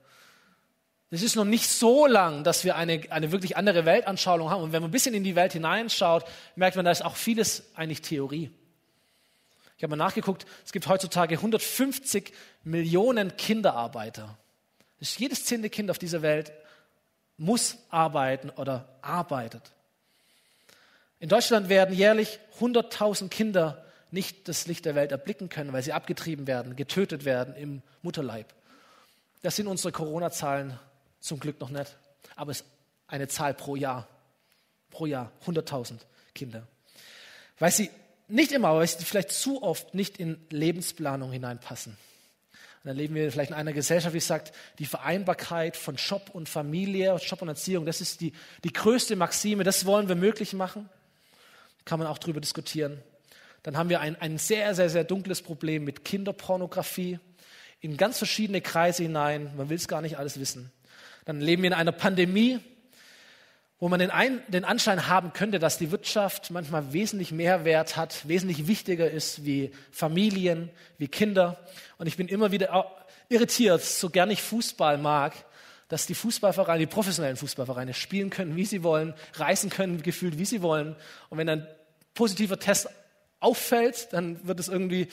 [1.11, 4.63] Das ist noch nicht so lang, dass wir eine, eine wirklich andere Weltanschauung haben.
[4.63, 7.71] Und wenn man ein bisschen in die Welt hineinschaut, merkt man, da ist auch vieles
[7.75, 8.49] eigentlich Theorie.
[9.81, 14.37] Ich habe mal nachgeguckt, es gibt heutzutage 150 Millionen Kinderarbeiter.
[14.99, 16.51] Jedes zehnte Kind auf dieser Welt
[17.35, 19.71] muss arbeiten oder arbeitet.
[21.19, 25.93] In Deutschland werden jährlich 100.000 Kinder nicht das Licht der Welt erblicken können, weil sie
[25.93, 28.53] abgetrieben werden, getötet werden im Mutterleib.
[29.41, 30.79] Das sind unsere Corona-Zahlen
[31.19, 31.97] zum Glück noch nicht,
[32.35, 32.67] aber es ist
[33.07, 34.07] eine Zahl pro Jahr.
[34.91, 35.95] Pro Jahr 100.000
[36.35, 36.67] Kinder.
[37.57, 37.89] Weil sie
[38.31, 41.97] nicht immer, aber vielleicht zu oft nicht in Lebensplanung hineinpassen.
[42.83, 46.49] Und dann leben wir vielleicht in einer Gesellschaft, wie sagt, die Vereinbarkeit von Job und
[46.49, 50.89] Familie, Job und Erziehung, das ist die, die größte Maxime, das wollen wir möglich machen.
[51.85, 52.97] Kann man auch darüber diskutieren.
[53.63, 57.19] Dann haben wir ein, ein sehr, sehr, sehr dunkles Problem mit Kinderpornografie
[57.81, 59.51] in ganz verschiedene Kreise hinein.
[59.55, 60.71] Man will es gar nicht alles wissen.
[61.25, 62.59] Dann leben wir in einer Pandemie,
[63.81, 67.97] wo man den, Ein den Anschein haben könnte, dass die Wirtschaft manchmal wesentlich mehr Wert
[67.97, 71.59] hat, wesentlich wichtiger ist wie Familien, wie Kinder.
[71.97, 72.93] Und ich bin immer wieder
[73.27, 75.33] irritiert, so gern ich Fußball mag,
[75.87, 80.45] dass die Fußballvereine, die professionellen Fußballvereine spielen können, wie sie wollen, reisen können, gefühlt, wie
[80.45, 80.95] sie wollen.
[81.29, 81.67] Und wenn ein
[82.13, 82.87] positiver Test
[83.39, 85.07] auffällt, dann wird es irgendwie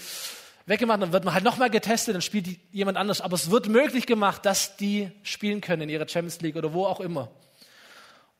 [0.66, 3.22] weggemacht, dann wird man halt nochmal getestet, dann spielt jemand anders.
[3.22, 6.84] Aber es wird möglich gemacht, dass die spielen können in ihrer Champions League oder wo
[6.84, 7.30] auch immer.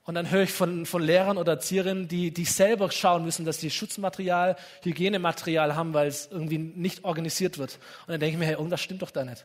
[0.08, 3.58] Und dann höre ich von, von Lehrern oder Erzieherinnen, die, die selber schauen müssen, dass
[3.58, 7.74] die Schutzmaterial, Hygienematerial haben, weil es irgendwie nicht organisiert wird.
[8.06, 9.44] Und dann denke ich mir, hey, irgendwas stimmt doch da nicht.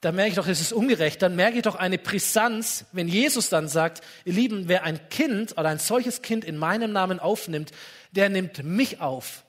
[0.00, 1.20] Da merke ich doch, es ist ungerecht.
[1.20, 5.52] Dann merke ich doch eine Brisanz, wenn Jesus dann sagt, ihr Lieben, wer ein Kind
[5.58, 7.70] oder ein solches Kind in meinem Namen aufnimmt,
[8.12, 9.44] der nimmt mich auf.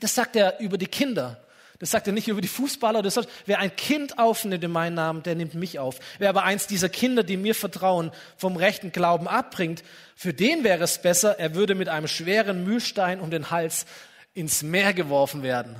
[0.00, 1.42] Das sagt er über die Kinder.
[1.78, 3.02] Das sagt er nicht über die Fußballer.
[3.02, 5.98] Das sagt, wer ein Kind aufnimmt in meinen Namen, der nimmt mich auf.
[6.18, 9.84] Wer aber eins dieser Kinder, die mir vertrauen, vom rechten Glauben abbringt,
[10.14, 13.86] für den wäre es besser, er würde mit einem schweren Mühlstein um den Hals
[14.32, 15.76] ins Meer geworfen werden.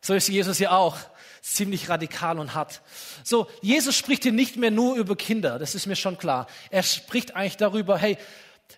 [0.00, 0.96] So ist Jesus hier auch.
[1.40, 2.82] Ziemlich radikal und hart.
[3.24, 6.46] So, Jesus spricht hier nicht mehr nur über Kinder, das ist mir schon klar.
[6.70, 8.18] Er spricht eigentlich darüber, hey,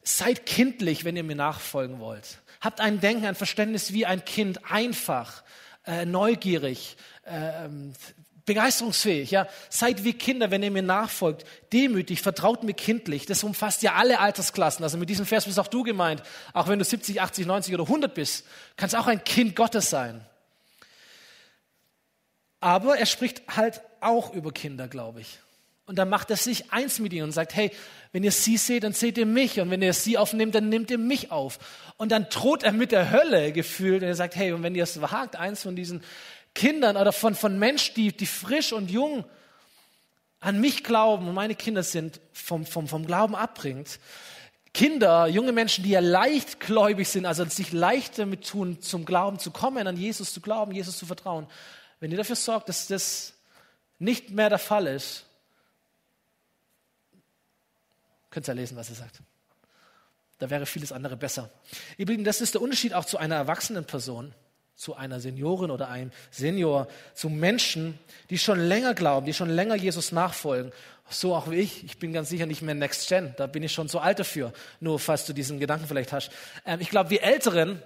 [0.05, 2.39] seid kindlich, wenn ihr mir nachfolgen wollt.
[2.61, 5.43] Habt ein Denken, ein Verständnis wie ein Kind, einfach,
[5.91, 7.69] äh, neugierig, äh,
[8.45, 9.33] begeisterungsfähig.
[9.33, 13.27] Ja, seid wie Kinder, wenn ihr mir nachfolgt, demütig, vertraut mir kindlich.
[13.27, 14.85] Das umfasst ja alle Altersklassen.
[14.85, 16.23] Also mit diesem Vers bist auch du gemeint.
[16.53, 20.25] Auch wenn du 70, 80, 90 oder 100 bist, kannst auch ein Kind Gottes sein.
[22.61, 25.39] Aber er spricht halt auch über Kinder, glaube ich.
[25.91, 27.73] Und dann macht er sich eins mit ihnen und sagt, hey,
[28.13, 29.59] wenn ihr sie seht, dann seht ihr mich.
[29.59, 31.59] Und wenn ihr sie aufnimmt, dann nehmt ihr mich auf.
[31.97, 34.03] Und dann droht er mit der Hölle gefühlt.
[34.03, 36.05] Und er sagt, hey, und wenn ihr es wagt, eins von diesen
[36.55, 39.25] Kindern oder von, von Menschen, die, die frisch und jung
[40.39, 43.99] an mich glauben und meine Kinder sind, vom, vom, vom Glauben abbringt,
[44.73, 49.51] Kinder, junge Menschen, die ja leichtgläubig sind, also sich leicht damit tun, zum Glauben zu
[49.51, 51.49] kommen, an Jesus zu glauben, Jesus zu vertrauen.
[51.99, 53.35] Wenn ihr dafür sorgt, dass das
[53.99, 55.27] nicht mehr der Fall ist,
[58.31, 59.21] Könnt ihr ja lesen, was er sagt.
[60.39, 61.51] Da wäre vieles andere besser.
[61.99, 64.35] Übrigens, das ist der Unterschied auch zu einer erwachsenen Person,
[64.75, 67.99] zu einer Seniorin oder einem Senior, zu Menschen,
[68.31, 70.73] die schon länger glauben, die schon länger Jesus nachfolgen.
[71.11, 71.85] So auch wie ich.
[71.85, 73.35] Ich bin ganz sicher nicht mehr Next Gen.
[73.37, 74.53] Da bin ich schon zu alt dafür.
[74.79, 76.31] Nur falls du diesen Gedanken vielleicht hast.
[76.65, 77.83] Ähm, ich glaube, wir Älteren,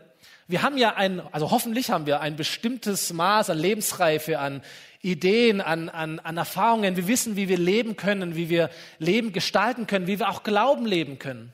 [0.46, 4.62] wir haben ja ein, also hoffentlich haben wir ein bestimmtes Maß an Lebensreife, an
[5.00, 6.96] Ideen, an, an, an Erfahrungen.
[6.96, 10.86] Wir wissen, wie wir leben können, wie wir Leben gestalten können, wie wir auch Glauben
[10.86, 11.52] leben können.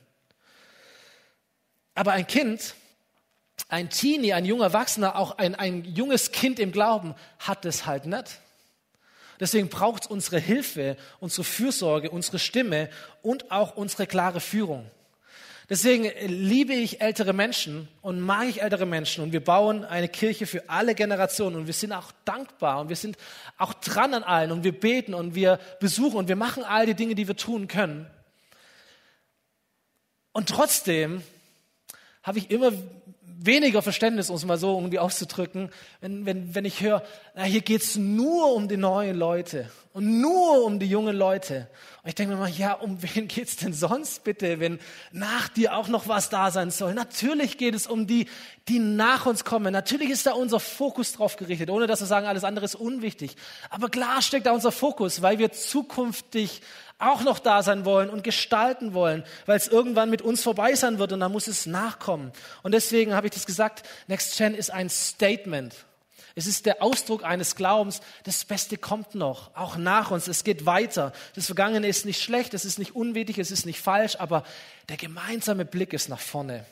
[1.95, 2.75] Aber ein Kind,
[3.69, 8.07] ein Teenie, ein junger Erwachsener, auch ein, ein junges Kind im Glauben hat es halt
[8.07, 8.41] nicht.
[9.39, 12.91] Deswegen braucht es unsere Hilfe, unsere Fürsorge, unsere Stimme
[13.23, 14.91] und auch unsere klare Führung.
[15.71, 19.23] Deswegen liebe ich ältere Menschen und mag ich ältere Menschen.
[19.23, 21.55] Und wir bauen eine Kirche für alle Generationen.
[21.55, 23.17] Und wir sind auch dankbar und wir sind
[23.57, 24.51] auch dran an allen.
[24.51, 27.69] Und wir beten und wir besuchen und wir machen all die Dinge, die wir tun
[27.69, 28.11] können.
[30.33, 31.23] Und trotzdem
[32.25, 32.73] habe ich immer
[33.43, 37.03] weniger Verständnis, um es mal so irgendwie auszudrücken, wenn, wenn, wenn ich höre,
[37.35, 41.69] na, hier geht's nur um die neuen Leute und nur um die jungen Leute.
[42.03, 44.79] Und ich denke mir mal, ja, um wen geht's denn sonst bitte, wenn
[45.11, 46.95] nach dir auch noch was da sein soll?
[46.95, 48.27] Natürlich geht es um die,
[48.69, 49.73] die nach uns kommen.
[49.73, 53.37] Natürlich ist da unser Fokus drauf gerichtet, ohne dass wir sagen, alles andere ist unwichtig.
[53.71, 56.61] Aber klar steckt da unser Fokus, weil wir zukünftig
[57.01, 60.99] auch noch da sein wollen und gestalten wollen, weil es irgendwann mit uns vorbei sein
[60.99, 62.33] wird und dann muss es nachkommen.
[62.63, 65.75] Und deswegen habe ich das gesagt, Next Gen ist ein Statement.
[66.35, 70.65] Es ist der Ausdruck eines Glaubens, das Beste kommt noch, auch nach uns, es geht
[70.65, 71.13] weiter.
[71.35, 74.45] Das Vergangene ist nicht schlecht, es ist nicht unwichtig, es ist nicht falsch, aber
[74.89, 76.65] der gemeinsame Blick ist nach vorne.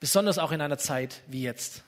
[0.00, 1.82] Besonders auch in einer Zeit wie jetzt.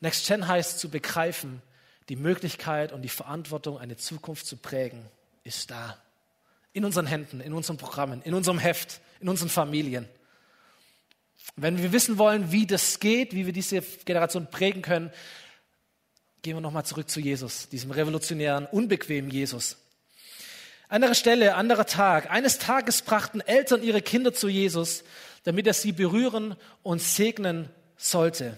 [0.00, 1.62] Next Gen heißt zu begreifen,
[2.08, 5.06] die Möglichkeit und die Verantwortung, eine Zukunft zu prägen,
[5.44, 5.96] ist da
[6.72, 10.08] in unseren Händen, in unseren Programmen, in unserem Heft, in unseren Familien.
[11.56, 15.10] Wenn wir wissen wollen, wie das geht, wie wir diese Generation prägen können,
[16.42, 19.76] gehen wir nochmal zurück zu Jesus, diesem revolutionären, unbequemen Jesus.
[20.88, 22.30] Andere Stelle, anderer Tag.
[22.30, 25.04] Eines Tages brachten Eltern ihre Kinder zu Jesus,
[25.44, 28.56] damit er sie berühren und segnen sollte.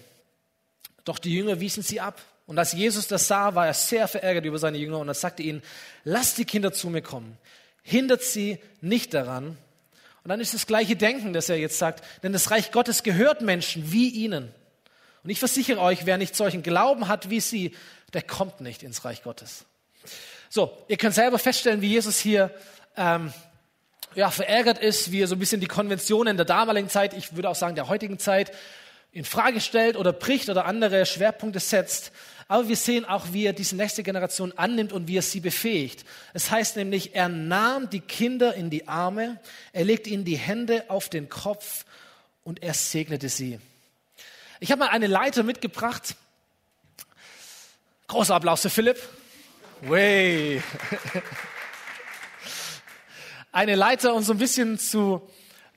[1.04, 2.20] Doch die Jünger wiesen sie ab.
[2.46, 5.42] Und als Jesus das sah, war er sehr verärgert über seine Jünger und er sagte
[5.42, 5.62] ihnen,
[6.04, 7.38] lasst die Kinder zu mir kommen
[7.82, 9.56] hindert sie nicht daran.
[10.24, 13.42] Und dann ist das gleiche Denken, das er jetzt sagt, denn das Reich Gottes gehört
[13.42, 14.52] Menschen wie ihnen.
[15.24, 17.76] Und ich versichere euch, wer nicht solchen Glauben hat wie sie,
[18.12, 19.64] der kommt nicht ins Reich Gottes.
[20.48, 22.54] So, ihr könnt selber feststellen, wie Jesus hier
[22.96, 23.32] ähm,
[24.14, 27.48] ja, verärgert ist, wie er so ein bisschen die Konventionen der damaligen Zeit, ich würde
[27.48, 28.52] auch sagen der heutigen Zeit,
[29.12, 32.12] in Frage stellt oder bricht oder andere Schwerpunkte setzt.
[32.52, 36.04] Aber wir sehen auch, wie er diese nächste Generation annimmt und wie er sie befähigt.
[36.34, 39.40] Es heißt nämlich, er nahm die Kinder in die Arme,
[39.72, 41.86] er legte ihnen die Hände auf den Kopf
[42.44, 43.58] und er segnete sie.
[44.60, 46.14] Ich habe mal eine Leiter mitgebracht.
[48.08, 48.98] Großer Applaus für Philipp.
[49.80, 50.62] Way.
[53.50, 55.26] Eine Leiter, um so ein bisschen zu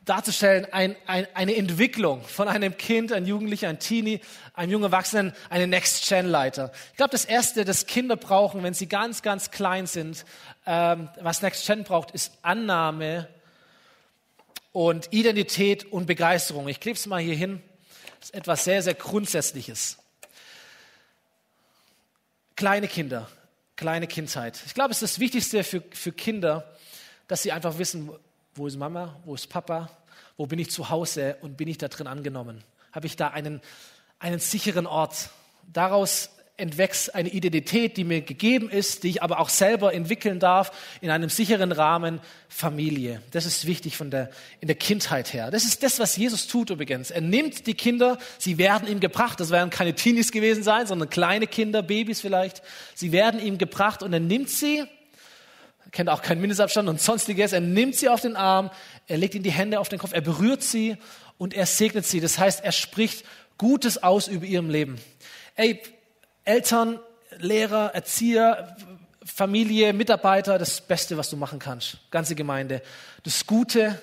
[0.06, 4.22] darzustellen, ein, ein, eine Entwicklung von einem Kind, ein Jugendlicher, ein Teenie,
[4.54, 6.72] einem jungen Erwachsenen, eine Next-Gen-Leiter.
[6.92, 10.26] Ich glaube, das Erste, das Kinder brauchen, wenn sie ganz, ganz klein sind,
[10.66, 13.28] ähm, was Next-Gen braucht, ist Annahme
[14.72, 16.68] und Identität und Begeisterung.
[16.68, 17.62] Ich klebe es mal hier hin.
[18.20, 19.98] Das ist etwas sehr, sehr Grundsätzliches.
[22.56, 23.28] Kleine Kinder,
[23.76, 24.60] kleine Kindheit.
[24.66, 26.72] Ich glaube, es ist das Wichtigste für, für Kinder,
[27.28, 28.12] dass sie einfach wissen,
[28.56, 29.20] wo ist Mama?
[29.26, 29.90] Wo ist Papa?
[30.38, 32.64] Wo bin ich zu Hause und bin ich da drin angenommen?
[32.94, 33.62] Habe ich da einen,
[34.18, 35.30] einen sicheren Ort?
[35.74, 40.72] Daraus entwächst eine Identität, die mir gegeben ist, die ich aber auch selber entwickeln darf
[41.02, 43.22] in einem sicheren Rahmen Familie.
[43.32, 44.30] Das ist wichtig von der,
[44.62, 45.52] in der Kindheit her.
[45.52, 47.12] Das ist das, was Jesus tut übrigens.
[47.12, 49.42] Er nimmt die Kinder, sie werden ihm gebracht.
[49.42, 52.62] Das werden keine Teenies gewesen sein, sondern kleine Kinder, Babys vielleicht.
[52.94, 54.86] Sie werden ihm gebracht und er nimmt sie
[55.96, 57.54] kennt auch keinen Mindestabstand und sonstiges.
[57.54, 58.70] Er nimmt sie auf den Arm,
[59.08, 60.98] er legt ihnen die Hände auf den Kopf, er berührt sie
[61.38, 62.20] und er segnet sie.
[62.20, 63.26] Das heißt, er spricht
[63.58, 65.00] Gutes aus über ihrem Leben.
[65.56, 65.82] Ey,
[66.44, 67.00] Eltern,
[67.38, 68.76] Lehrer, Erzieher,
[69.24, 71.98] Familie, Mitarbeiter, das Beste, was du machen kannst.
[72.12, 72.82] Ganze Gemeinde.
[73.24, 74.00] Das Gute,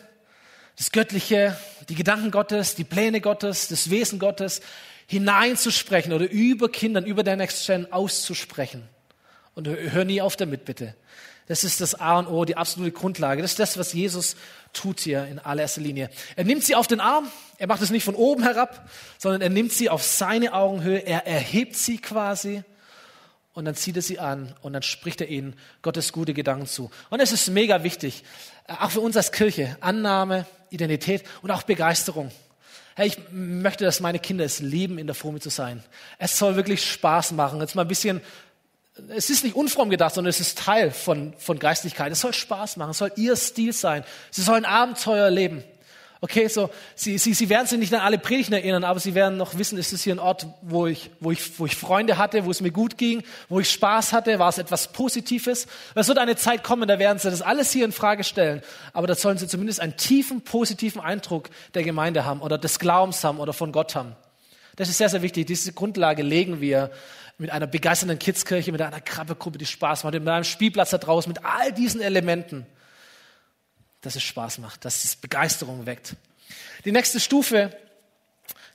[0.76, 1.56] das Göttliche,
[1.88, 4.62] die Gedanken Gottes, die Pläne Gottes, das Wesen Gottes
[5.06, 8.88] hineinzusprechen oder über Kindern, über der Next Gen auszusprechen.
[9.54, 10.94] Und hör nie auf damit, bitte.
[11.52, 13.42] Das ist das A und O, die absolute Grundlage.
[13.42, 14.36] Das ist das, was Jesus
[14.72, 16.08] tut hier in allererster Linie.
[16.34, 17.30] Er nimmt sie auf den Arm.
[17.58, 18.88] Er macht es nicht von oben herab,
[19.18, 21.00] sondern er nimmt sie auf seine Augenhöhe.
[21.04, 22.64] Er erhebt sie quasi
[23.52, 26.90] und dann zieht er sie an und dann spricht er ihnen Gottes gute Gedanken zu.
[27.10, 28.24] Und es ist mega wichtig,
[28.66, 32.32] äh, auch für uns als Kirche, Annahme, Identität und auch Begeisterung.
[32.96, 35.84] Hey, ich möchte, dass meine Kinder es lieben, in der Frume zu sein.
[36.18, 37.60] Es soll wirklich Spaß machen.
[37.60, 38.22] Jetzt mal ein bisschen
[39.08, 42.12] es ist nicht unfromm gedacht, sondern es ist Teil von, von Geistlichkeit.
[42.12, 44.04] Es soll Spaß machen, es soll ihr Stil sein.
[44.30, 45.64] Sie sollen Abenteuer leben.
[46.24, 49.36] Okay, so, sie, sie, sie werden sich nicht an alle Predigten erinnern, aber sie werden
[49.36, 52.44] noch wissen, ist es hier ein Ort, wo ich, wo, ich, wo ich Freunde hatte,
[52.44, 55.66] wo es mir gut ging, wo ich Spaß hatte, war es etwas Positives.
[55.96, 59.08] Es wird eine Zeit kommen, da werden sie das alles hier in Frage stellen, aber
[59.08, 63.40] da sollen sie zumindest einen tiefen, positiven Eindruck der Gemeinde haben oder des Glaubens haben
[63.40, 64.14] oder von Gott haben.
[64.76, 65.48] Das ist sehr, sehr wichtig.
[65.48, 66.92] Diese Grundlage legen wir
[67.42, 71.28] mit einer begeisternden Kidskirche, mit einer Krabbegruppe, die Spaß macht, mit einem Spielplatz da draußen,
[71.28, 72.64] mit all diesen Elementen,
[74.00, 76.14] dass es Spaß macht, dass es Begeisterung weckt.
[76.84, 77.76] Die nächste Stufe,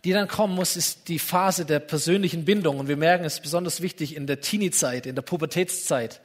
[0.04, 2.80] die dann kommen muss, ist die Phase der persönlichen Bindung.
[2.80, 6.20] Und wir merken, es ist besonders wichtig in der Teenie-Zeit, in der Pubertätszeit.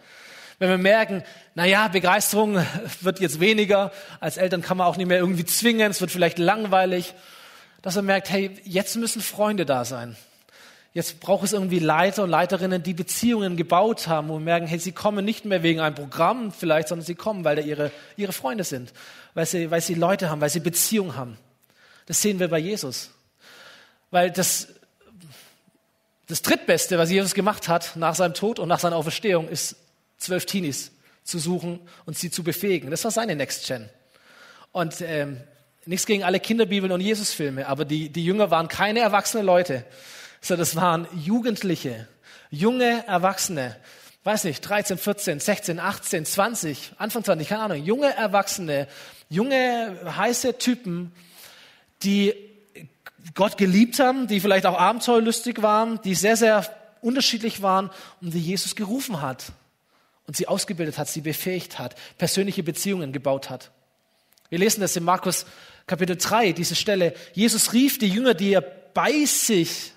[0.59, 1.23] Wenn wir merken,
[1.55, 2.61] na ja, Begeisterung
[3.03, 6.41] wird jetzt weniger, als Eltern kann man auch nicht mehr irgendwie zwingen, es wird vielleicht
[6.41, 7.15] langweilig,
[7.83, 10.17] dass er merkt, hey, jetzt müssen Freunde da sein.
[10.95, 14.93] Jetzt braucht es irgendwie Leiter und Leiterinnen, die Beziehungen gebaut haben und merken, hey, sie
[14.93, 18.65] kommen nicht mehr wegen einem Programm vielleicht, sondern sie kommen, weil da ihre, ihre Freunde
[18.65, 18.93] sind,
[19.33, 21.39] weil sie, weil sie Leute haben, weil sie Beziehungen haben.
[22.07, 23.11] Das sehen wir bei Jesus.
[24.11, 24.69] Weil das,
[26.27, 29.77] das Drittbeste, was Jesus gemacht hat nach seinem Tod und nach seiner Auferstehung, ist
[30.19, 30.93] zwölf Teenies
[31.25, 32.91] zu suchen und sie zu befähigen.
[32.91, 33.89] Das war seine Next Gen.
[34.73, 35.41] Und ähm,
[35.87, 39.87] nichts gegen alle Kinderbibeln und Jesusfilme, aber die, die Jünger waren keine erwachsenen Leute,
[40.43, 42.09] so, das waren Jugendliche,
[42.51, 43.77] junge Erwachsene,
[44.25, 48.89] weiß nicht, 13, 14, 16, 18, 20, Anfang 20, keine Ahnung, junge Erwachsene,
[49.29, 51.13] junge, heiße Typen,
[52.03, 52.35] die
[53.35, 56.69] Gott geliebt haben, die vielleicht auch abenteuerlustig waren, die sehr, sehr
[57.03, 59.53] unterschiedlich waren und die Jesus gerufen hat
[60.27, 63.71] und sie ausgebildet hat, sie befähigt hat, persönliche Beziehungen gebaut hat.
[64.51, 65.47] Wir lesen das in Markus
[65.87, 67.15] Kapitel 3, diese Stelle.
[67.33, 69.92] Jesus rief die Jünger, die er bei sich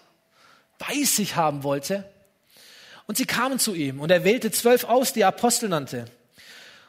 [0.78, 2.10] bei sich haben wollte.
[3.08, 6.06] Und sie kamen zu ihm und er wählte zwölf aus, die er Apostel nannte.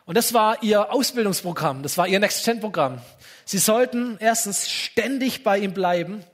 [0.06, 3.00] Und das war ihr Ausbildungsprogramm, das war ihr Next-Gen-Programm.
[3.44, 6.24] Sie sollten erstens ständig bei ihm bleiben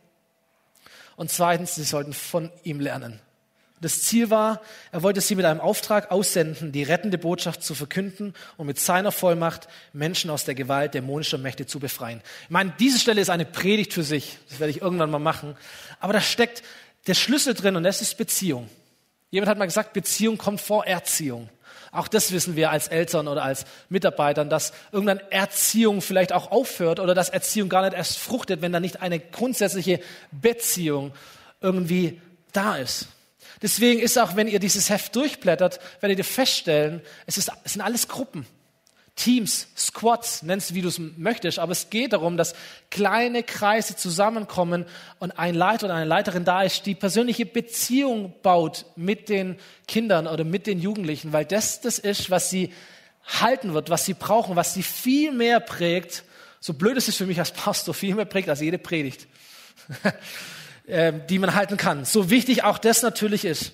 [1.16, 3.20] und zweitens, sie sollten von ihm lernen.
[3.82, 4.62] Das Ziel war,
[4.92, 9.10] er wollte sie mit einem Auftrag aussenden, die rettende Botschaft zu verkünden und mit seiner
[9.10, 12.22] Vollmacht Menschen aus der Gewalt dämonischer Mächte zu befreien.
[12.44, 14.38] Ich meine, diese Stelle ist eine Predigt für sich.
[14.48, 15.56] Das werde ich irgendwann mal machen.
[15.98, 16.62] Aber da steckt
[17.06, 18.68] der Schlüssel drin und das ist Beziehung.
[19.30, 21.48] Jemand hat mal gesagt, Beziehung kommt vor Erziehung.
[21.90, 27.00] Auch das wissen wir als Eltern oder als Mitarbeitern, dass irgendwann Erziehung vielleicht auch aufhört
[27.00, 31.12] oder dass Erziehung gar nicht erst fruchtet, wenn da nicht eine grundsätzliche Beziehung
[31.60, 32.20] irgendwie
[32.52, 33.08] da ist.
[33.60, 37.82] Deswegen ist auch, wenn ihr dieses Heft durchblättert, werdet ihr feststellen, es, ist, es sind
[37.82, 38.46] alles Gruppen.
[39.14, 42.54] Teams, Squads, nennst wie du es möchtest, aber es geht darum, dass
[42.90, 44.86] kleine Kreise zusammenkommen
[45.18, 50.26] und ein Leiter oder eine Leiterin da ist, die persönliche Beziehung baut mit den Kindern
[50.26, 52.72] oder mit den Jugendlichen, weil das das ist, was sie
[53.24, 56.24] halten wird, was sie brauchen, was sie viel mehr prägt,
[56.58, 59.26] so blöd es ist für mich als Pastor, viel mehr prägt als jede Predigt,
[60.88, 62.04] ähm, die man halten kann.
[62.04, 63.72] So wichtig auch das natürlich ist.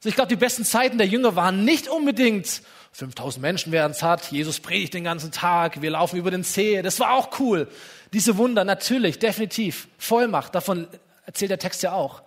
[0.00, 4.32] Also ich glaube, die besten Zeiten der Jünger waren nicht unbedingt 5000 Menschen werden satt,
[4.32, 6.80] Jesus predigt den ganzen Tag, wir laufen über den See.
[6.80, 7.68] Das war auch cool.
[8.14, 9.88] Diese Wunder, natürlich, definitiv.
[9.98, 10.88] Vollmacht, davon
[11.26, 12.22] erzählt der Text ja auch.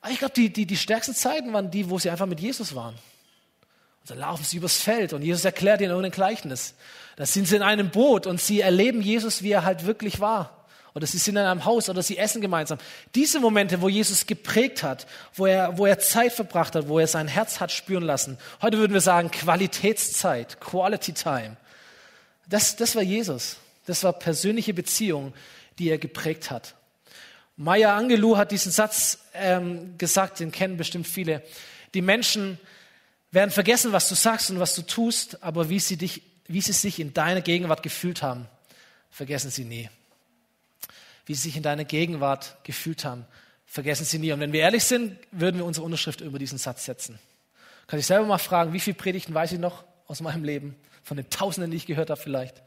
[0.00, 2.74] Aber ich glaube, die, die, die stärksten Zeiten waren die, wo sie einfach mit Jesus
[2.74, 2.94] waren.
[4.00, 6.74] Und dann laufen sie übers Feld und Jesus erklärt ihnen irgendein Gleichnis.
[7.14, 10.61] Da sind sie in einem Boot und sie erleben Jesus, wie er halt wirklich war
[10.94, 12.78] oder sie sind in einem Haus oder sie essen gemeinsam.
[13.14, 17.06] Diese Momente, wo Jesus geprägt hat, wo er, wo er Zeit verbracht hat, wo er
[17.06, 18.36] sein Herz hat spüren lassen.
[18.60, 21.56] Heute würden wir sagen Qualitätszeit, Quality Time.
[22.46, 23.56] Das, das war Jesus.
[23.86, 25.32] Das war persönliche Beziehung,
[25.78, 26.74] die er geprägt hat.
[27.56, 31.42] Maya Angelou hat diesen Satz ähm, gesagt, den kennen bestimmt viele.
[31.94, 32.58] Die Menschen
[33.30, 36.72] werden vergessen, was du sagst und was du tust, aber wie sie, dich, wie sie
[36.72, 38.46] sich in deiner Gegenwart gefühlt haben,
[39.10, 39.88] vergessen sie nie
[41.26, 43.26] wie sie sich in deiner Gegenwart gefühlt haben.
[43.66, 44.32] Vergessen sie nie.
[44.32, 47.18] Und wenn wir ehrlich sind, würden wir unsere Unterschrift über diesen Satz setzen.
[47.86, 50.76] Kann ich selber mal fragen, wie viele Predigten weiß ich noch aus meinem Leben?
[51.02, 52.62] Von den Tausenden, die ich gehört habe, vielleicht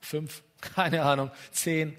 [0.00, 0.42] fünf,
[0.74, 1.96] keine Ahnung, zehn.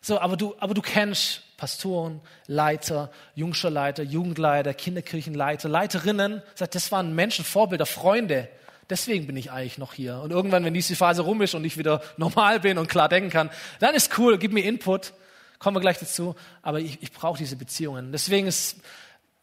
[0.00, 6.42] So, aber du, aber du kennst Pastoren, Leiter, Jungschulleiter, Jugendleiter, Kinderkirchenleiter, Leiterinnen.
[6.58, 8.48] Das waren Menschen, Vorbilder, Freunde.
[8.90, 10.18] Deswegen bin ich eigentlich noch hier.
[10.18, 13.30] Und irgendwann, wenn diese Phase rum ist und ich wieder normal bin und klar denken
[13.30, 15.14] kann, dann ist cool, gib mir Input.
[15.58, 16.34] Kommen wir gleich dazu.
[16.62, 18.12] Aber ich, ich brauche diese Beziehungen.
[18.12, 18.76] Deswegen ist,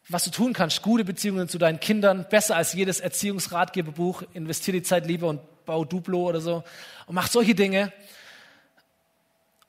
[0.08, 4.22] was du tun kannst, gute Beziehungen zu deinen Kindern, besser als jedes Erziehungsratgeberbuch.
[4.34, 6.64] Investier die Zeit lieber und bau Duplo oder so.
[7.06, 7.92] Und mach solche Dinge.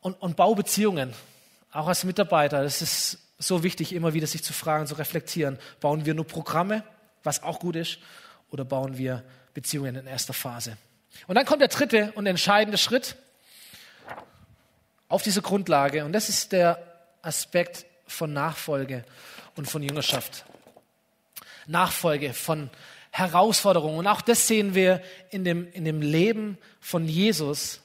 [0.01, 1.13] Und, und bau Beziehungen.
[1.71, 2.63] Auch als Mitarbeiter.
[2.63, 5.58] Das ist so wichtig, immer wieder sich zu fragen, zu reflektieren.
[5.79, 6.84] Bauen wir nur Programme,
[7.23, 7.99] was auch gut ist,
[8.51, 10.77] oder bauen wir Beziehungen in erster Phase?
[11.27, 13.15] Und dann kommt der dritte und entscheidende Schritt
[15.13, 16.06] auf diese Grundlage.
[16.06, 16.80] Und das ist der
[17.21, 19.06] Aspekt von Nachfolge
[19.56, 20.43] und von Jüngerschaft.
[21.67, 22.71] Nachfolge von
[23.12, 23.99] Herausforderungen.
[23.99, 27.82] Und auch das sehen wir in dem, in dem Leben von Jesus,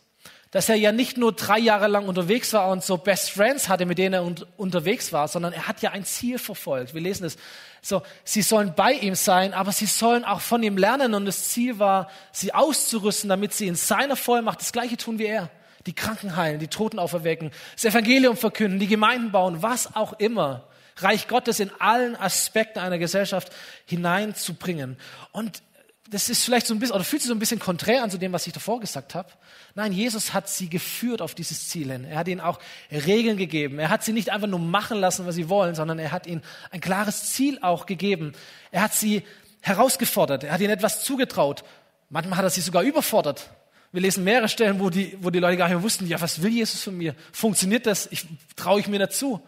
[0.53, 3.85] dass er ja nicht nur drei Jahre lang unterwegs war und so Best Friends hatte,
[3.85, 6.95] mit denen er un unterwegs war, sondern er hat ja ein Ziel verfolgt.
[6.95, 7.37] Wir lesen es.
[7.83, 11.13] So, sie sollen bei ihm sein, aber sie sollen auch von ihm lernen.
[11.13, 15.27] Und das Ziel war, sie auszurüsten, damit sie in seiner Vollmacht das Gleiche tun wie
[15.27, 15.51] er
[15.89, 20.69] die Kranken heilen, die Toten auferwecken, das Evangelium verkünden, die Gemeinden bauen, was auch immer.
[20.99, 23.51] Reich Gottes in allen Aspekten einer Gesellschaft
[23.87, 24.99] hineinzubringen.
[25.33, 25.63] Und
[26.11, 28.19] das ist vielleicht so ein bisschen, oder fühlt sich so ein bisschen konträr an zu
[28.19, 29.31] dem, was ich davor gesagt habe.
[29.75, 32.05] Nein, Jesus hat sie geführt auf dieses Ziel hin.
[32.05, 32.59] Er hat ihnen auch
[32.91, 33.79] Regeln gegeben.
[33.79, 36.43] Er hat sie nicht einfach nur machen lassen, was sie wollen, sondern er hat ihnen
[36.71, 38.33] ein klares Ziel auch gegeben.
[38.73, 39.23] Er hat sie
[39.61, 40.45] herausgefordert.
[40.45, 41.65] Er hat ihnen etwas zugetraut.
[42.11, 43.51] Manchmal hat er sie sogar überfordert.
[43.93, 46.43] Wir lesen mehrere Stellen, wo die, wo die Leute gar nicht mehr wussten, ja, was
[46.43, 47.15] will Jesus von mir?
[47.33, 48.09] Funktioniert das?
[48.57, 49.41] Traue ich mir dazu?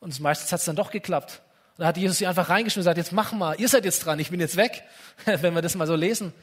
[0.00, 1.40] Und meistens hat es dann doch geklappt.
[1.78, 4.18] Da hat Jesus sie einfach reingeschmissen und gesagt, jetzt mach mal, ihr seid jetzt dran,
[4.18, 4.82] ich bin jetzt weg,
[5.24, 6.34] wenn wir das mal so lesen.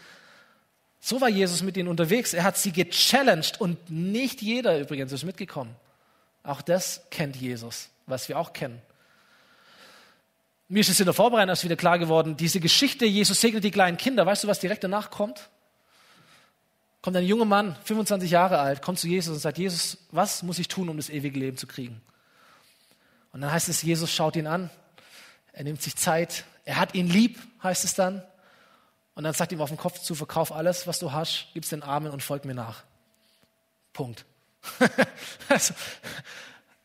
[1.00, 2.34] So war Jesus mit ihnen unterwegs.
[2.34, 5.76] Er hat sie gechallenged und nicht jeder übrigens ist mitgekommen.
[6.42, 8.82] Auch das kennt Jesus, was wir auch kennen.
[10.70, 13.72] Mir ist es in der Vorbereitung erst wieder klar geworden, diese Geschichte, Jesus segnet die
[13.72, 14.26] kleinen Kinder.
[14.26, 15.50] Weißt du, was direkt danach kommt?
[17.08, 20.60] Kommt ein junger Mann, 25 Jahre alt, kommt zu Jesus und sagt, Jesus, was muss
[20.60, 22.02] ich tun, um das ewige Leben zu kriegen?
[23.32, 24.70] Und dann heißt es, Jesus schaut ihn an,
[25.54, 28.24] er nimmt sich Zeit, er hat ihn lieb, heißt es dann.
[29.16, 31.82] Und dann sagt ihm auf den Kopf zu, verkauf alles, was du hast, gib's den
[31.82, 32.84] Armen und folg mir nach.
[33.94, 34.26] Punkt.
[35.48, 35.74] also,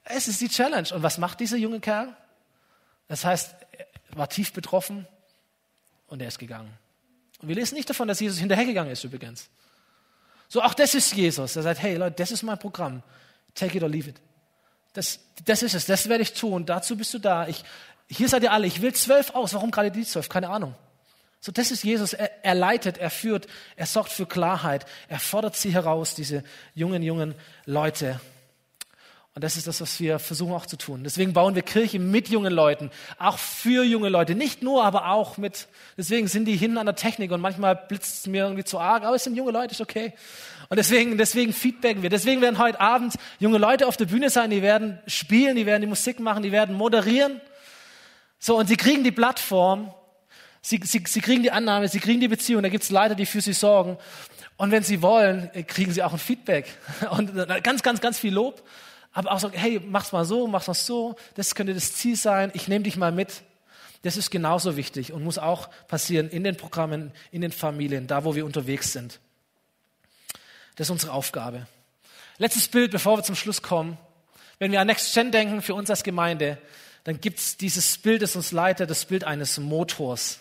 [0.05, 0.89] es ist die Challenge.
[0.95, 2.17] Und was macht dieser junge Kerl?
[3.09, 3.87] Das heißt, er
[4.17, 5.05] war tief betroffen
[6.07, 6.73] und er ist gegangen.
[7.41, 9.51] Und wir lesen nicht davon, dass Jesus hinterhergegangen ist übrigens.
[10.53, 11.57] So, auch das ist Jesus.
[11.57, 13.03] Er sagt, hey Leute, das ist mein Programm.
[13.55, 14.17] Take it or leave it.
[14.93, 16.67] Das, das ist es, das werde ich tun.
[16.67, 17.49] Dazu bist du da.
[17.49, 17.65] Ich,
[18.07, 18.67] hier seid ihr alle.
[18.67, 19.55] Ich will zwölf aus.
[19.55, 20.29] Warum gerade die zwölf?
[20.29, 20.75] Keine Ahnung.
[21.41, 22.13] So, das ist Jesus.
[22.13, 23.47] Er, er leitet, er führt,
[23.77, 24.85] er sorgt für Klarheit.
[25.09, 26.45] Er fordert sie heraus, diese
[26.75, 27.35] jungen, jungen
[27.65, 28.21] Leute.
[29.35, 31.05] Und das ist das, was wir versuchen auch zu tun.
[31.05, 34.35] Deswegen bauen wir Kirche mit jungen Leuten, auch für junge Leute.
[34.35, 38.21] Nicht nur, aber auch mit, deswegen sind die hinten an der Technik und manchmal blitzt
[38.21, 40.13] es mir irgendwie zu arg, aber es sind junge Leute, ist okay.
[40.69, 42.11] Und deswegen, deswegen feedbacken wir.
[42.11, 45.81] Deswegen werden heute Abend junge Leute auf der Bühne sein, die werden spielen, die werden
[45.81, 47.41] die Musik machen, die werden moderieren.
[48.39, 49.95] So, und sie kriegen die Plattform,
[50.61, 53.41] sie, sie, sie kriegen die Annahme, sie kriegen die Beziehung, da gibt's Leiter, die für
[53.41, 53.97] sie sorgen.
[54.59, 56.67] Und wenn sie wollen, kriegen sie auch ein Feedback.
[57.11, 58.63] Und ganz, ganz, ganz viel Lob
[59.13, 62.51] aber auch sagen, hey, mach's mal so, mach's mal so, das könnte das Ziel sein,
[62.55, 63.43] ich nehme dich mal mit.
[64.03, 68.25] Das ist genauso wichtig und muss auch passieren in den Programmen, in den Familien, da
[68.25, 69.21] wo wir unterwegs sind.
[70.75, 71.67] Das ist unsere Aufgabe.
[72.39, 73.99] Letztes Bild, bevor wir zum Schluss kommen.
[74.59, 76.59] Wenn wir an Next Gen denken, für uns als Gemeinde,
[77.05, 80.41] dann gibt's dieses Bild, das uns leitet, das Bild eines Motors.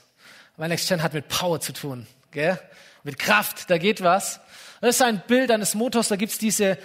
[0.57, 2.59] Weil Next Gen hat mit Power zu tun, gell?
[3.03, 4.39] mit Kraft, da geht was.
[4.79, 6.77] Das ist ein Bild eines Motors, da gibt's diese,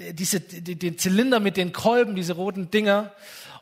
[0.00, 3.12] diese, die, den Zylinder mit den Kolben, diese roten Dinger.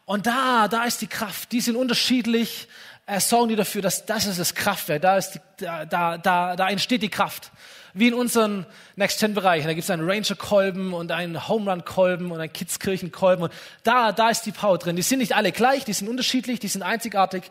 [0.04, 1.52] Und da, da ist die Kraft.
[1.52, 2.68] Die sind unterschiedlich,
[3.06, 5.02] äh, sorgen die dafür, dass das ist das Kraftwerk.
[5.02, 7.50] Da, ist die, da, da, da, da entsteht die Kraft.
[7.94, 8.66] Wie in unseren
[8.96, 9.66] Next-Gen-Bereichen.
[9.66, 13.44] Da gibt es einen Ranger-Kolben und einen Home-Run-Kolben und einen Kids-Kirchen-Kolben.
[13.44, 14.94] Und da, da ist die Power drin.
[14.94, 17.44] Die sind nicht alle gleich, die sind unterschiedlich, die sind einzigartig,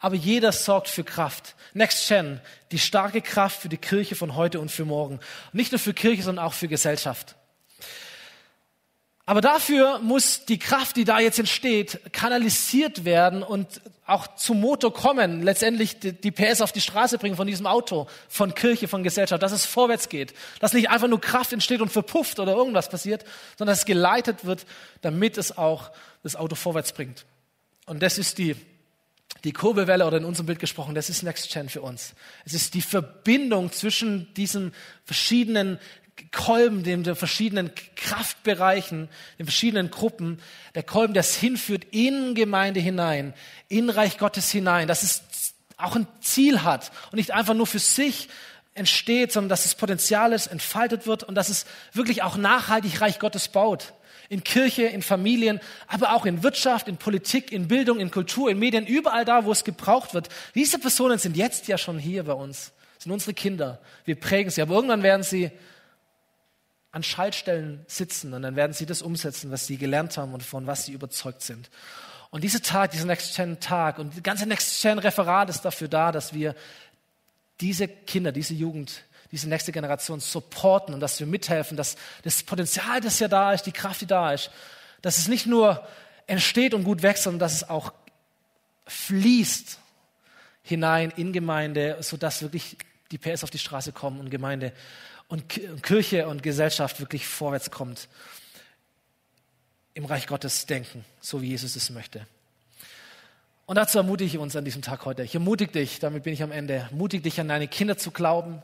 [0.00, 1.54] aber jeder sorgt für Kraft.
[1.72, 2.40] Next-Gen,
[2.72, 5.20] die starke Kraft für die Kirche von heute und für morgen.
[5.52, 7.36] Nicht nur für Kirche, sondern auch für Gesellschaft.
[9.26, 14.92] Aber dafür muss die Kraft, die da jetzt entsteht, kanalisiert werden und auch zum Motor
[14.92, 19.42] kommen, letztendlich die PS auf die Straße bringen von diesem Auto, von Kirche, von Gesellschaft,
[19.42, 23.24] dass es vorwärts geht, dass nicht einfach nur Kraft entsteht und verpufft oder irgendwas passiert,
[23.56, 24.66] sondern dass es geleitet wird,
[25.00, 25.90] damit es auch
[26.22, 27.24] das Auto vorwärts bringt.
[27.86, 28.56] Und das ist die,
[29.42, 32.14] die Kurbelwelle oder in unserem Bild gesprochen, das ist Next Gen für uns.
[32.44, 34.74] Es ist die Verbindung zwischen diesen
[35.06, 35.78] verschiedenen
[36.32, 39.08] Kolben, den, den verschiedenen Kraftbereichen,
[39.38, 40.40] den verschiedenen Gruppen,
[40.74, 43.34] der Kolben, der es hinführt in Gemeinde hinein,
[43.68, 45.22] in Reich Gottes hinein, dass es
[45.76, 48.28] auch ein Ziel hat und nicht einfach nur für sich
[48.74, 53.18] entsteht, sondern dass es Potenzial ist, entfaltet wird und dass es wirklich auch nachhaltig Reich
[53.18, 53.94] Gottes baut.
[54.28, 58.58] In Kirche, in Familien, aber auch in Wirtschaft, in Politik, in Bildung, in Kultur, in
[58.58, 60.28] Medien, überall da, wo es gebraucht wird.
[60.54, 63.80] Diese Personen sind jetzt ja schon hier bei uns, sind unsere Kinder.
[64.04, 65.50] Wir prägen sie, aber irgendwann werden sie
[66.94, 70.68] an Schaltstellen sitzen und dann werden sie das umsetzen, was sie gelernt haben und von
[70.68, 71.68] was sie überzeugt sind.
[72.30, 75.88] Und dieser Tag, dieser Next Gen Tag und die ganze Next Gen Referat ist dafür
[75.88, 76.54] da, dass wir
[77.60, 83.00] diese Kinder, diese Jugend, diese nächste Generation supporten und dass wir mithelfen, dass das Potenzial,
[83.00, 84.52] das ja da ist, die Kraft, die da ist,
[85.02, 85.84] dass es nicht nur
[86.28, 87.92] entsteht und gut wächst, sondern dass es auch
[88.86, 89.78] fließt
[90.62, 92.76] hinein in Gemeinde, sodass wirklich
[93.10, 94.72] die PS auf die Straße kommen und Gemeinde
[95.28, 95.48] und
[95.82, 98.08] Kirche und Gesellschaft wirklich vorwärts kommt.
[99.94, 102.26] Im Reich Gottes denken, so wie Jesus es möchte.
[103.66, 105.22] Und dazu ermutige ich uns an diesem Tag heute.
[105.22, 108.62] Ich ermutige dich, damit bin ich am Ende, ermutige dich an deine Kinder zu glauben,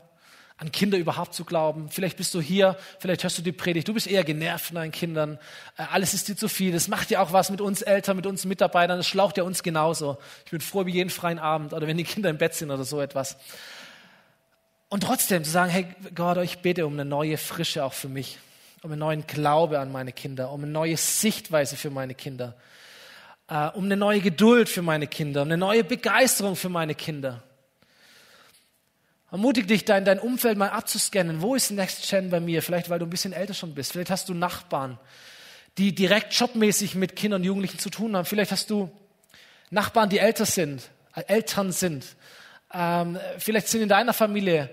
[0.57, 1.89] an Kinder überhaupt zu glauben.
[1.89, 4.91] Vielleicht bist du hier, vielleicht hörst du die Predigt, du bist eher genervt von deinen
[4.91, 5.39] Kindern.
[5.75, 6.71] Äh, alles ist dir zu viel.
[6.71, 8.97] Das macht ja auch was mit uns Eltern, mit uns Mitarbeitern.
[8.97, 10.19] Das schlaucht ja uns genauso.
[10.45, 12.83] Ich bin froh über jeden freien Abend oder wenn die Kinder im Bett sind oder
[12.83, 13.37] so etwas.
[14.91, 18.39] Und trotzdem zu sagen, hey Gott, ich bete um eine neue Frische auch für mich,
[18.81, 22.57] um einen neuen Glaube an meine Kinder, um eine neue Sichtweise für meine Kinder,
[23.47, 27.41] äh, um eine neue Geduld für meine Kinder, um eine neue Begeisterung für meine Kinder.
[29.31, 31.41] Ermutige dich, dein, dein Umfeld mal abzuscannen.
[31.41, 32.61] Wo ist Next Gen bei mir?
[32.61, 33.93] Vielleicht, weil du ein bisschen älter schon bist.
[33.93, 34.99] Vielleicht hast du Nachbarn,
[35.77, 38.25] die direkt jobmäßig mit Kindern und Jugendlichen zu tun haben.
[38.25, 38.91] Vielleicht hast du
[39.69, 42.05] Nachbarn, die älter sind, äh, Eltern sind.
[42.73, 44.69] Ähm, vielleicht sind in deiner Familie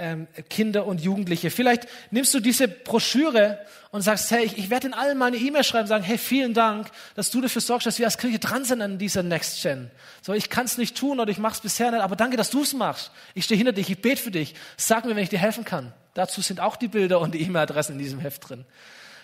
[0.00, 1.50] ähm, Kinder und Jugendliche.
[1.50, 3.58] Vielleicht nimmst du diese Broschüre
[3.90, 6.90] und sagst, hey, ich, ich werde in allen meine E-Mails schreiben, sagen, hey, vielen Dank,
[7.14, 9.90] dass du dafür sorgst, dass wir als Kirche dran sind an dieser Next Gen.
[10.22, 12.50] So, ich kann es nicht tun oder ich mache es bisher nicht, aber danke, dass
[12.50, 13.10] du es machst.
[13.34, 14.54] Ich stehe hinter dich, ich bete für dich.
[14.76, 15.92] Sag mir, wenn ich dir helfen kann.
[16.14, 18.64] Dazu sind auch die Bilder und die E-Mail-Adressen in diesem Heft drin.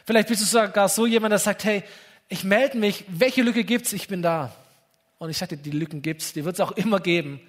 [0.05, 1.83] Vielleicht bist du sogar so jemand, der sagt, hey,
[2.29, 3.93] ich melde mich, welche Lücke gibt's?
[3.93, 4.53] Ich bin da.
[5.19, 7.41] Und ich sagte, die Lücken gibt's, die wird es auch immer geben.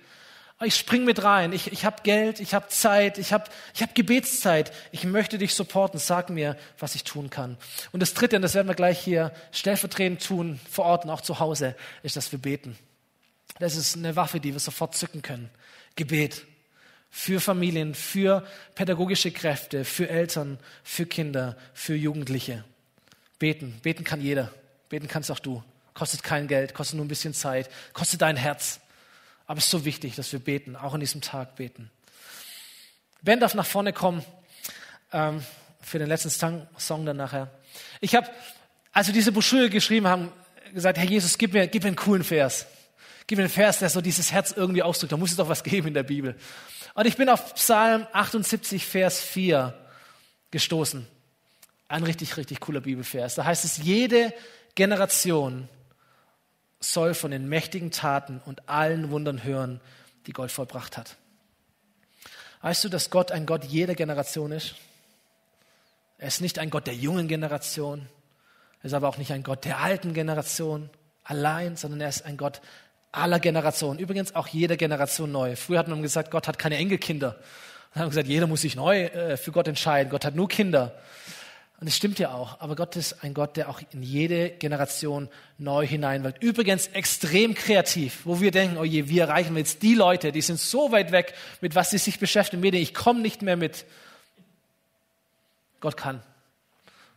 [0.66, 1.53] Ich spring mit rein.
[1.53, 3.43] Ich, ich habe Geld, ich habe Zeit, ich habe
[3.76, 4.72] ich hab Gebetszeit.
[4.91, 5.99] Ich möchte dich supporten.
[5.99, 7.58] Sag mir, was ich tun kann.
[7.91, 11.22] Und das Dritte, und das werden wir gleich hier stellvertretend tun, vor Ort und auch
[11.22, 12.76] zu Hause, ist, dass wir beten.
[13.60, 15.49] Das ist eine Waffe, die wir sofort zücken können.
[15.95, 16.45] Gebet.
[17.12, 18.45] Für Familien, für
[18.76, 22.64] pädagogische Kräfte, für Eltern, für Kinder, für Jugendliche.
[23.39, 23.80] Beten.
[23.84, 24.51] Beten kann jeder.
[24.89, 25.64] Beten kannst auch du.
[25.93, 28.80] Kostet kein Geld, kostet nur ein bisschen Zeit, kostet dein Herz.
[29.48, 31.89] Aber es ist so wichtig, dass wir beten, auch an diesem Tag beten.
[33.22, 34.24] Ben darf nach vorne kommen
[35.12, 35.43] ähm,
[35.82, 37.50] für den letzten Song dann nachher.
[38.02, 38.30] Ich habe
[38.98, 40.32] als wir diese Broschüre geschrieben haben,
[40.74, 42.66] gesagt, Herr Jesus, gib mir, gib mir einen coolen Vers.
[43.28, 45.12] Gib mir einen Vers, der so dieses Herz irgendwie ausdrückt.
[45.12, 46.36] Da muss es doch was geben in der Bibel.
[46.95, 49.78] Und ich bin auf Psalm 78, Vers 4
[50.50, 51.06] gestoßen.
[51.88, 53.36] Ein richtig, richtig cooler Bibelvers.
[53.36, 54.34] Da heißt es, jede
[54.74, 55.70] Generation
[56.80, 59.82] soll von den mächtigen Taten und allen Wundern hören,
[60.25, 61.15] die Gott vollbracht hat.
[62.61, 64.75] Weißt du, dass Gott ein Gott jeder Generation ist?
[66.17, 68.07] Er ist nicht ein Gott der jungen Generation.
[68.82, 70.89] Er ist aber auch nicht ein Gott der alten Generation
[71.23, 72.61] allein, sondern er ist ein Gott
[73.11, 73.99] aller Generationen.
[73.99, 75.55] Übrigens auch jeder Generation neu.
[75.55, 77.38] Früher hat man gesagt, Gott hat keine Enkelkinder.
[77.93, 80.09] Dann haben wir gesagt, jeder muss sich neu äh, für Gott entscheiden.
[80.09, 80.93] Gott hat nur Kinder.
[81.80, 82.59] Und es stimmt ja auch.
[82.59, 86.41] Aber Gott ist ein Gott, der auch in jede Generation neu hineinwirkt.
[86.41, 90.41] Übrigens extrem kreativ, wo wir denken, oh je, wie erreichen wir jetzt die Leute, die
[90.41, 92.61] sind so weit weg, mit was sie sich beschäftigen.
[92.61, 93.86] Medien, ich komme nicht mehr mit.
[95.80, 96.23] Gott kann.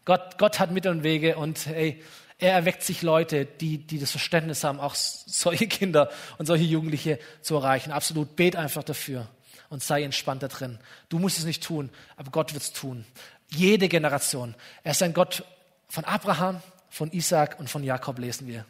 [0.04, 2.02] Gott, Gott hat Mittel und Wege und hey,
[2.38, 7.18] er erweckt sich Leute, die, die das Verständnis haben, auch solche Kinder und solche Jugendliche
[7.42, 7.92] zu erreichen.
[7.92, 8.36] Absolut.
[8.36, 9.28] Bet einfach dafür
[9.68, 10.78] und sei entspannt da drin.
[11.08, 13.06] Du musst es nicht tun, aber Gott wird es tun.
[13.52, 14.54] Jede Generation.
[14.84, 15.44] Er ist ein Gott
[15.88, 18.64] von Abraham, von Isaac und von Jakob lesen wir.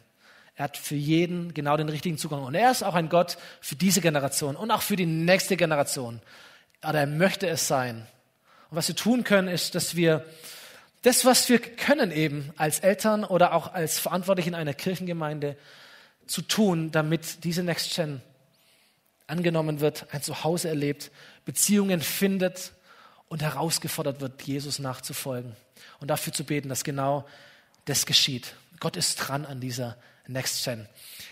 [0.55, 2.43] Er hat für jeden genau den richtigen Zugang.
[2.43, 6.21] Und er ist auch ein Gott für diese Generation und auch für die nächste Generation.
[6.81, 8.07] Aber er möchte es sein.
[8.69, 10.25] Und was wir tun können, ist, dass wir
[11.03, 15.57] das, was wir können eben als Eltern oder auch als Verantwortliche in einer Kirchengemeinde
[16.27, 18.21] zu tun, damit diese Next Gen
[19.27, 21.11] angenommen wird, ein Zuhause erlebt,
[21.45, 22.73] Beziehungen findet
[23.31, 25.55] und herausgefordert wird, Jesus nachzufolgen
[26.01, 27.25] und dafür zu beten, dass genau
[27.85, 28.55] das geschieht.
[28.81, 29.95] Gott ist dran an dieser
[30.27, 30.85] Next Gen.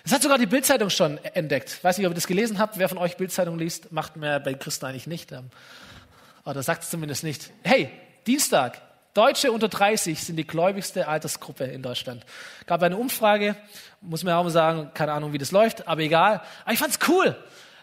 [0.03, 1.83] Das hat sogar die Bildzeitung schon entdeckt.
[1.83, 2.77] Weiß nicht, ob ihr das gelesen habt.
[2.77, 5.33] Wer von euch Bildzeitung liest, macht mir bei Christen eigentlich nicht.
[5.33, 5.49] Ähm,
[6.45, 7.51] oder sagt es zumindest nicht.
[7.63, 7.91] Hey,
[8.25, 8.81] Dienstag,
[9.13, 12.25] Deutsche unter 30 sind die gläubigste Altersgruppe in Deutschland.
[12.65, 13.57] Gab eine Umfrage,
[13.99, 16.41] muss man auch mal sagen, keine Ahnung, wie das läuft, aber egal.
[16.63, 17.35] Aber ich fand's cool.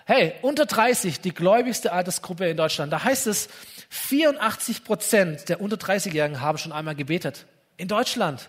[0.07, 2.93] Hey, unter 30, die gläubigste Altersgruppe in Deutschland.
[2.95, 3.49] Da heißt es,
[3.89, 7.47] 84 Prozent der unter 30-Jährigen haben schon einmal gebetet.
[7.76, 8.49] In Deutschland.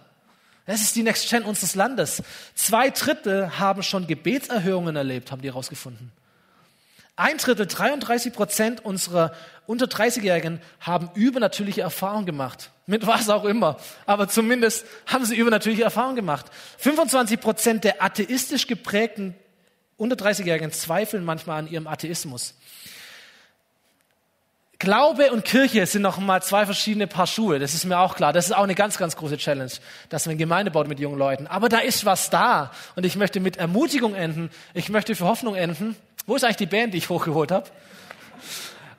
[0.66, 2.22] Das ist die Next Gen unseres Landes.
[2.54, 6.12] Zwei Drittel haben schon Gebetserhörungen erlebt, haben die herausgefunden.
[7.16, 9.34] Ein Drittel, 33 Prozent unserer
[9.66, 12.70] unter 30-Jährigen haben übernatürliche Erfahrungen gemacht.
[12.86, 13.78] Mit was auch immer.
[14.06, 16.46] Aber zumindest haben sie übernatürliche Erfahrungen gemacht.
[16.78, 19.36] 25 Prozent der atheistisch geprägten
[19.98, 22.54] unter 30-Jährigen zweifeln manchmal an ihrem Atheismus.
[24.80, 27.58] Glaube und Kirche sind noch mal zwei verschiedene Paar Schuhe.
[27.58, 28.32] Das ist mir auch klar.
[28.32, 29.72] Das ist auch eine ganz, ganz große Challenge,
[30.10, 31.48] dass man Gemeinde baut mit jungen Leuten.
[31.48, 32.72] Aber da ist was da.
[32.96, 34.52] Und ich möchte mit Ermutigung enden.
[34.76, 35.96] Ich möchte für Hoffnung enden.
[36.28, 37.68] Wo ist eigentlich die Band, die ich hochgeholt habe?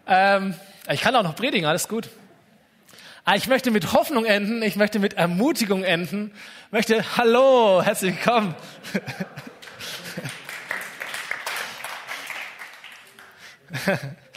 [0.09, 0.55] Ähm,
[0.91, 2.09] ich kann auch noch predigen, alles gut.
[3.25, 6.33] Ah, ich möchte mit Hoffnung enden, ich möchte mit Ermutigung enden.
[6.71, 8.55] Möchte, hallo, herzlich willkommen.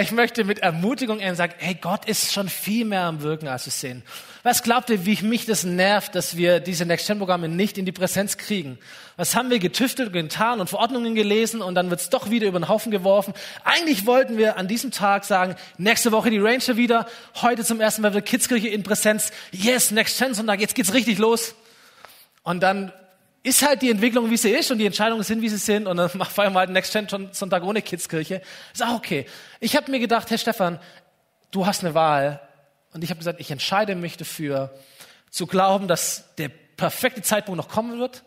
[0.00, 3.72] Ich möchte mit Ermutigung sagen, hey, Gott ist schon viel mehr am Wirken, als wir
[3.72, 4.04] sehen.
[4.44, 8.36] Was glaubt ihr, wie mich das nervt, dass wir diese Next-Gen-Programme nicht in die Präsenz
[8.36, 8.78] kriegen?
[9.16, 12.60] Was haben wir getüftelt und getan und Verordnungen gelesen und dann wird's doch wieder über
[12.60, 13.34] den Haufen geworfen?
[13.64, 17.06] Eigentlich wollten wir an diesem Tag sagen, nächste Woche die Ranger wieder,
[17.42, 19.32] heute zum ersten Mal wieder Kidskirche in Präsenz.
[19.50, 21.56] Yes, Next-Gen-Sonntag, jetzt geht's richtig los.
[22.44, 22.92] Und dann
[23.42, 25.96] ist halt die Entwicklung, wie sie ist und die Entscheidungen sind, wie sie sind und
[25.96, 28.42] dann feiern wir halt Next Gen Sonntag ohne Kidskirche.
[28.72, 29.26] Ist auch okay.
[29.60, 30.78] Ich habe mir gedacht, Herr Stefan,
[31.50, 32.40] du hast eine Wahl
[32.92, 34.74] und ich habe gesagt, ich entscheide mich dafür,
[35.30, 38.24] zu glauben, dass der perfekte Zeitpunkt noch kommen wird,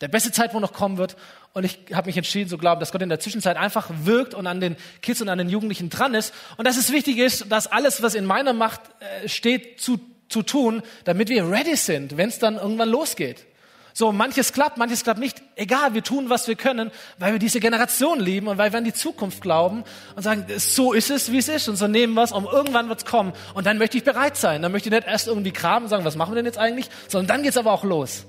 [0.00, 1.16] der beste Zeitpunkt noch kommen wird
[1.52, 4.46] und ich habe mich entschieden zu glauben, dass Gott in der Zwischenzeit einfach wirkt und
[4.46, 7.66] an den Kids und an den Jugendlichen dran ist und dass es wichtig ist, dass
[7.66, 12.28] alles, was in meiner Macht äh, steht, zu, zu tun, damit wir ready sind, wenn
[12.28, 13.46] es dann irgendwann losgeht.
[13.94, 15.42] So, manches klappt, manches klappt nicht.
[15.54, 18.84] Egal, wir tun, was wir können, weil wir diese Generation lieben und weil wir an
[18.84, 19.84] die Zukunft glauben
[20.16, 22.88] und sagen, so ist es, wie es ist und so nehmen wir es und irgendwann
[22.88, 23.32] wird es kommen.
[23.54, 24.62] Und dann möchte ich bereit sein.
[24.62, 26.88] Dann möchte ich nicht erst irgendwie graben und sagen, was machen wir denn jetzt eigentlich,
[27.08, 28.24] sondern dann geht's aber auch los.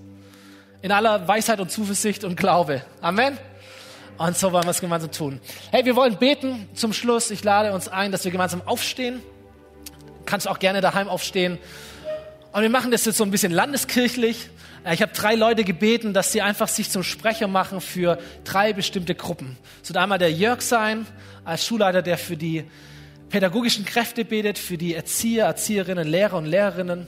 [0.81, 2.81] In aller Weisheit und Zuversicht und Glaube.
[2.99, 3.37] Amen.
[4.17, 5.39] Und so wollen wir es gemeinsam tun.
[5.71, 7.31] Hey, wir wollen beten zum Schluss.
[7.31, 9.21] Ich lade uns ein, dass wir gemeinsam aufstehen.
[10.25, 11.57] Kannst auch gerne daheim aufstehen.
[12.51, 14.49] Und wir machen das jetzt so ein bisschen landeskirchlich.
[14.91, 19.15] Ich habe drei Leute gebeten, dass sie einfach sich zum Sprecher machen für drei bestimmte
[19.15, 19.57] Gruppen.
[19.81, 21.05] Es wird einmal der Jörg sein,
[21.45, 22.65] als Schulleiter, der für die
[23.29, 27.07] pädagogischen Kräfte betet, für die Erzieher, Erzieherinnen, Lehrer und Lehrerinnen.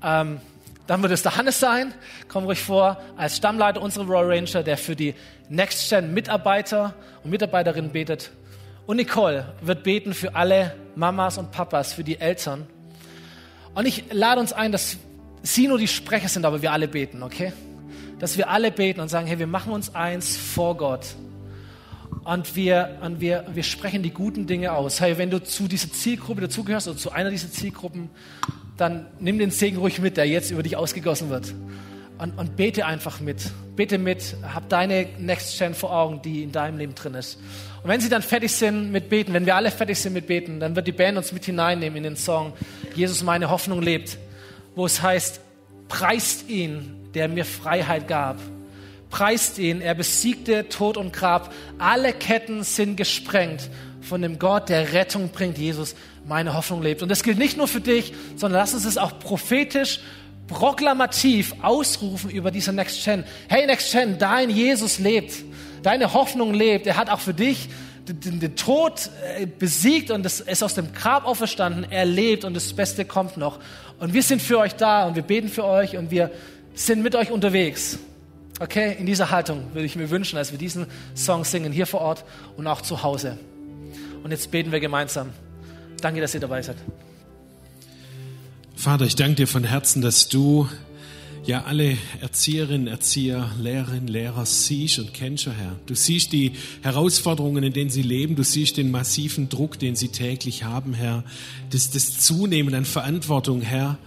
[0.00, 0.40] Ähm,
[0.86, 1.92] dann wird es der Hannes sein,
[2.28, 5.14] komm ruhig vor, als Stammleiter unserer Royal Ranger, der für die
[5.48, 6.94] Next Gen Mitarbeiter
[7.24, 8.30] und Mitarbeiterinnen betet.
[8.86, 12.66] Und Nicole wird beten für alle Mamas und Papas, für die Eltern.
[13.74, 14.98] Und ich lade uns ein, dass
[15.42, 17.52] sie nur die Sprecher sind, aber wir alle beten, okay?
[18.18, 21.16] Dass wir alle beten und sagen, hey, wir machen uns eins vor Gott.
[22.24, 25.00] Und wir, und wir, wir sprechen die guten Dinge aus.
[25.00, 28.10] Hey, wenn du zu dieser Zielgruppe dazugehörst oder zu einer dieser Zielgruppen,
[28.76, 31.52] dann nimm den Segen ruhig mit, der jetzt über dich ausgegossen wird.
[32.18, 33.50] Und, und bete einfach mit.
[33.74, 34.36] Bete mit.
[34.54, 37.40] Hab deine Next Gen vor Augen, die in deinem Leben drin ist.
[37.82, 40.60] Und wenn sie dann fertig sind mit Beten, wenn wir alle fertig sind mit Beten,
[40.60, 42.52] dann wird die Band uns mit hineinnehmen in den Song
[42.94, 44.18] Jesus, meine Hoffnung lebt,
[44.74, 45.40] wo es heißt,
[45.88, 48.38] preist ihn, der mir Freiheit gab.
[49.10, 51.52] Preist ihn, er besiegte Tod und Grab.
[51.78, 53.68] Alle Ketten sind gesprengt
[54.00, 55.58] von dem Gott, der Rettung bringt.
[55.58, 55.94] Jesus,
[56.26, 57.02] meine Hoffnung lebt.
[57.02, 60.00] Und das gilt nicht nur für dich, sondern lass uns es auch prophetisch,
[60.46, 63.24] proklamativ ausrufen über diese Next Gen.
[63.48, 65.34] Hey Next Gen, dein Jesus lebt.
[65.82, 66.86] Deine Hoffnung lebt.
[66.86, 67.68] Er hat auch für dich
[68.08, 71.86] den, den Tod äh, besiegt und ist aus dem Grab auferstanden.
[71.90, 73.60] Er lebt und das Beste kommt noch.
[73.98, 76.30] Und wir sind für euch da und wir beten für euch und wir
[76.74, 77.98] sind mit euch unterwegs.
[78.60, 82.00] Okay, in dieser Haltung würde ich mir wünschen, dass wir diesen Song singen, hier vor
[82.00, 82.24] Ort
[82.56, 83.38] und auch zu Hause.
[84.22, 85.30] Und jetzt beten wir gemeinsam.
[86.00, 86.76] Danke, dass ihr dabei seid.
[88.76, 90.68] Vater, ich danke dir von Herzen, dass du
[91.44, 95.76] ja alle Erzieherinnen, Erzieher, Lehrerinnen, Lehrer siehst und kennst, oh Herr.
[95.86, 98.36] Du siehst die Herausforderungen, in denen sie leben.
[98.36, 101.24] Du siehst den massiven Druck, den sie täglich haben, Herr.
[101.70, 103.98] Das, das Zunehmen an Verantwortung, Herr.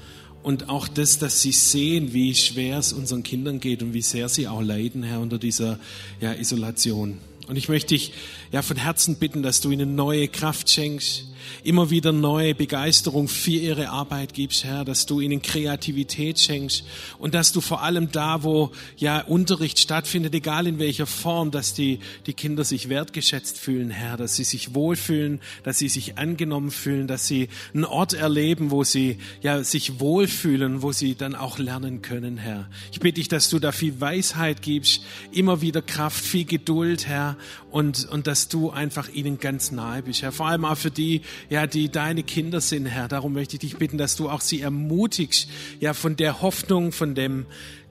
[0.44, 4.30] Und auch das, dass sie sehen, wie schwer es unseren Kindern geht und wie sehr
[4.30, 5.80] sie auch leiden, Herr, unter dieser
[6.22, 7.18] ja, Isolation.
[7.48, 8.14] Und ich möchte dich
[8.52, 11.26] ja von Herzen bitten, dass du ihnen neue Kraft schenkst,
[11.64, 16.84] immer wieder neue Begeisterung für ihre Arbeit gibst, Herr, dass du ihnen Kreativität schenkst
[17.18, 21.74] und dass du vor allem da, wo ja Unterricht stattfindet, egal in welcher Form, dass
[21.74, 26.72] die, die Kinder sich wertgeschätzt fühlen, Herr, dass sie sich wohlfühlen, dass sie sich angenommen
[26.72, 31.58] fühlen, dass sie einen Ort erleben, wo sie ja sich wohlfühlen, wo sie dann auch
[31.58, 32.70] lernen können, Herr.
[32.92, 37.35] Ich bitte dich, dass du da viel Weisheit gibst, immer wieder Kraft, viel Geduld, Herr,
[37.72, 40.32] und, und dass du einfach ihnen ganz nahe bist, Herr.
[40.32, 43.08] Vor allem auch für die, ja, die deine Kinder sind, Herr.
[43.08, 47.16] Darum möchte ich dich bitten, dass du auch sie ermutigst, ja, von der Hoffnung, von
[47.16, 47.46] dem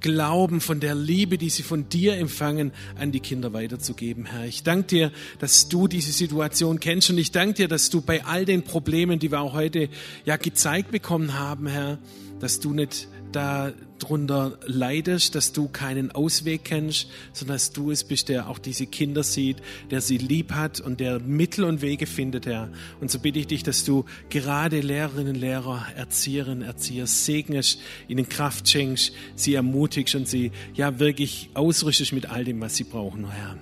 [0.04, 4.44] Glauben, von der Liebe, die sie von dir empfangen, an die Kinder weiterzugeben, Herr.
[4.44, 8.22] Ich danke dir, dass du diese Situation kennst und ich danke dir, dass du bei
[8.24, 9.88] all den Problemen, die wir auch heute
[10.26, 11.98] ja gezeigt bekommen haben, Herr,
[12.38, 18.28] dass du nicht darunter leidest, dass du keinen Ausweg kennst, sondern dass du es bist,
[18.28, 19.58] der auch diese Kinder sieht,
[19.90, 22.70] der sie lieb hat und der Mittel und Wege findet, Herr.
[23.00, 28.68] Und so bitte ich dich, dass du gerade Lehrerinnen, Lehrer, Erzieherinnen, Erzieher segnest, ihnen Kraft
[28.68, 33.58] schenkst, sie ermutigst und sie ja wirklich ausrüstest mit all dem, was sie brauchen, Herr.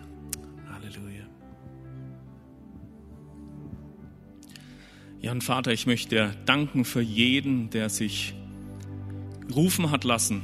[0.73, 1.25] Halleluja.
[5.21, 8.35] Ja, und Vater, ich möchte dir danken für jeden, der sich
[9.55, 10.43] rufen hat lassen,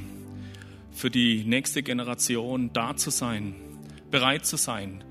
[0.91, 3.55] für die nächste Generation da zu sein,
[4.11, 5.03] bereit zu sein.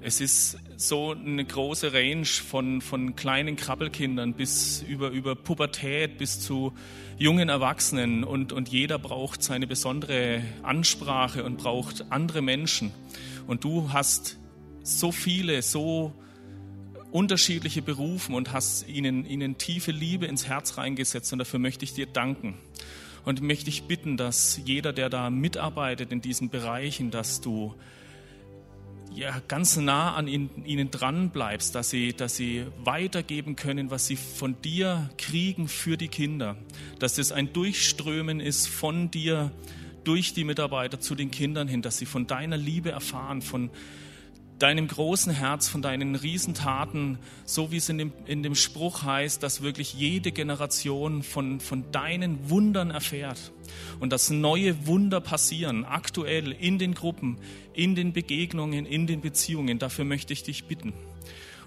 [0.00, 6.38] Es ist so eine große Range von, von kleinen Krabbelkindern bis über, über Pubertät bis
[6.40, 6.72] zu
[7.18, 12.92] jungen Erwachsenen und, und jeder braucht seine besondere Ansprache und braucht andere Menschen.
[13.48, 14.38] Und du hast
[14.84, 16.12] so viele, so
[17.10, 21.94] unterschiedliche Berufen und hast ihnen, ihnen tiefe Liebe ins Herz reingesetzt und dafür möchte ich
[21.94, 22.54] dir danken.
[23.28, 27.74] Und möchte ich bitten, dass jeder, der da mitarbeitet in diesen Bereichen, dass du
[29.14, 34.16] ja, ganz nah an ihnen, dran bleibst, dass sie, dass sie weitergeben können, was sie
[34.16, 36.56] von dir kriegen für die Kinder.
[37.00, 39.52] Dass es ein Durchströmen ist von dir
[40.04, 43.68] durch die Mitarbeiter zu den Kindern hin, dass sie von deiner Liebe erfahren, von,
[44.58, 49.42] deinem großen Herz, von deinen Riesentaten, so wie es in dem, in dem Spruch heißt,
[49.42, 53.52] dass wirklich jede Generation von, von deinen Wundern erfährt
[54.00, 57.38] und dass neue Wunder passieren, aktuell in den Gruppen,
[57.72, 59.78] in den Begegnungen, in den Beziehungen.
[59.78, 60.92] Dafür möchte ich dich bitten.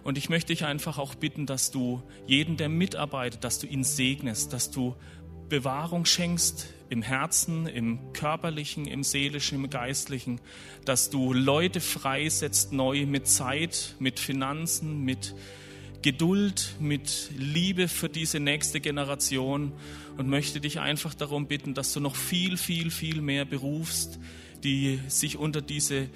[0.04, 3.84] Und ich möchte dich einfach auch bitten, dass du jeden, der mitarbeitet, dass du ihn
[3.84, 4.96] segnest, dass du
[5.52, 10.40] Bewahrung schenkst im Herzen, im körperlichen, im seelischen, im geistlichen,
[10.86, 15.36] dass du Leute freisetzt neu mit Zeit, mit Finanzen, mit
[16.02, 19.74] Geduld, mit Liebe für diese nächste Generation
[20.18, 24.20] und möchte dich einfach darum bitten, dass du noch viel, viel, viel mehr berufst,
[24.64, 26.08] die sich unter diese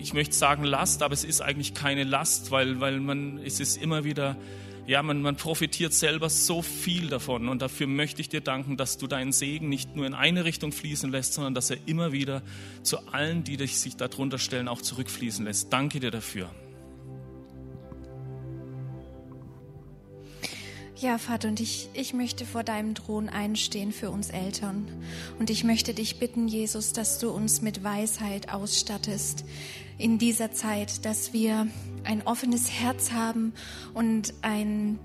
[0.00, 3.76] ich möchte sagen Last, aber es ist eigentlich keine Last, weil, weil man, es ist
[3.76, 4.38] immer wieder
[4.86, 7.48] ja, man, man profitiert selber so viel davon.
[7.48, 10.72] Und dafür möchte ich dir danken, dass du deinen Segen nicht nur in eine Richtung
[10.72, 12.42] fließen lässt, sondern dass er immer wieder
[12.82, 15.72] zu allen, die sich darunter stellen, auch zurückfließen lässt.
[15.72, 16.50] Danke dir dafür.
[21.02, 24.86] Ja, Vater, und ich, ich möchte vor deinem Thron einstehen für uns Eltern.
[25.40, 29.44] Und ich möchte dich bitten, Jesus, dass du uns mit Weisheit ausstattest
[30.02, 31.68] in dieser Zeit, dass wir
[32.04, 33.52] ein offenes Herz haben
[33.94, 34.98] und ein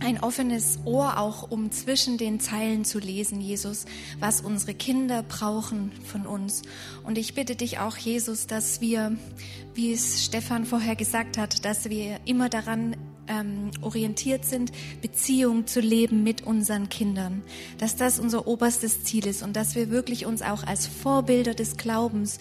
[0.00, 3.84] ein offenes Ohr auch, um zwischen den Zeilen zu lesen, Jesus,
[4.18, 6.62] was unsere Kinder brauchen von uns.
[7.04, 9.16] Und ich bitte dich auch, Jesus, dass wir,
[9.74, 12.96] wie es Stefan vorher gesagt hat, dass wir immer daran
[13.28, 17.42] ähm, orientiert sind, Beziehung zu leben mit unseren Kindern,
[17.78, 21.76] dass das unser oberstes Ziel ist und dass wir wirklich uns auch als Vorbilder des
[21.76, 22.38] Glaubens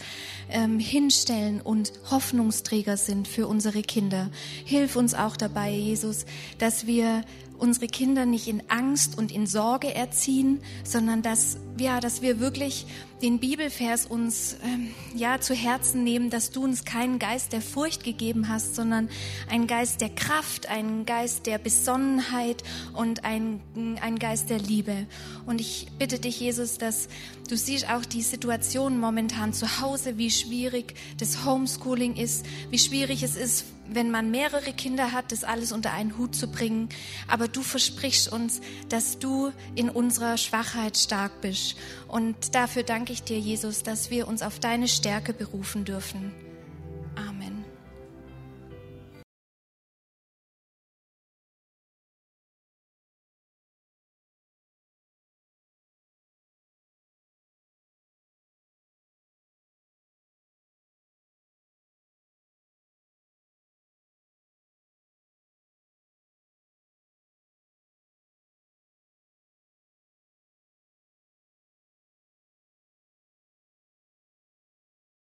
[0.49, 4.29] ähm, hinstellen und Hoffnungsträger sind für unsere Kinder.
[4.65, 6.25] Hilf uns auch dabei, Jesus,
[6.57, 7.23] dass wir
[7.61, 12.87] unsere Kinder nicht in Angst und in Sorge erziehen, sondern dass, ja, dass wir wirklich
[13.21, 18.03] den Bibelvers uns ähm, ja zu Herzen nehmen, dass du uns keinen Geist der Furcht
[18.03, 19.09] gegeben hast, sondern
[19.47, 23.61] einen Geist der Kraft, einen Geist der Besonnenheit und einen,
[24.01, 25.05] einen Geist der Liebe.
[25.45, 27.09] Und ich bitte dich, Jesus, dass
[27.47, 33.21] du siehst auch die Situation momentan zu Hause, wie schwierig das Homeschooling ist, wie schwierig
[33.21, 36.89] es ist, wenn man mehrere Kinder hat, das alles unter einen Hut zu bringen.
[37.27, 41.75] Aber du versprichst uns, dass du in unserer Schwachheit stark bist.
[42.07, 46.33] Und dafür danke ich dir, Jesus, dass wir uns auf deine Stärke berufen dürfen.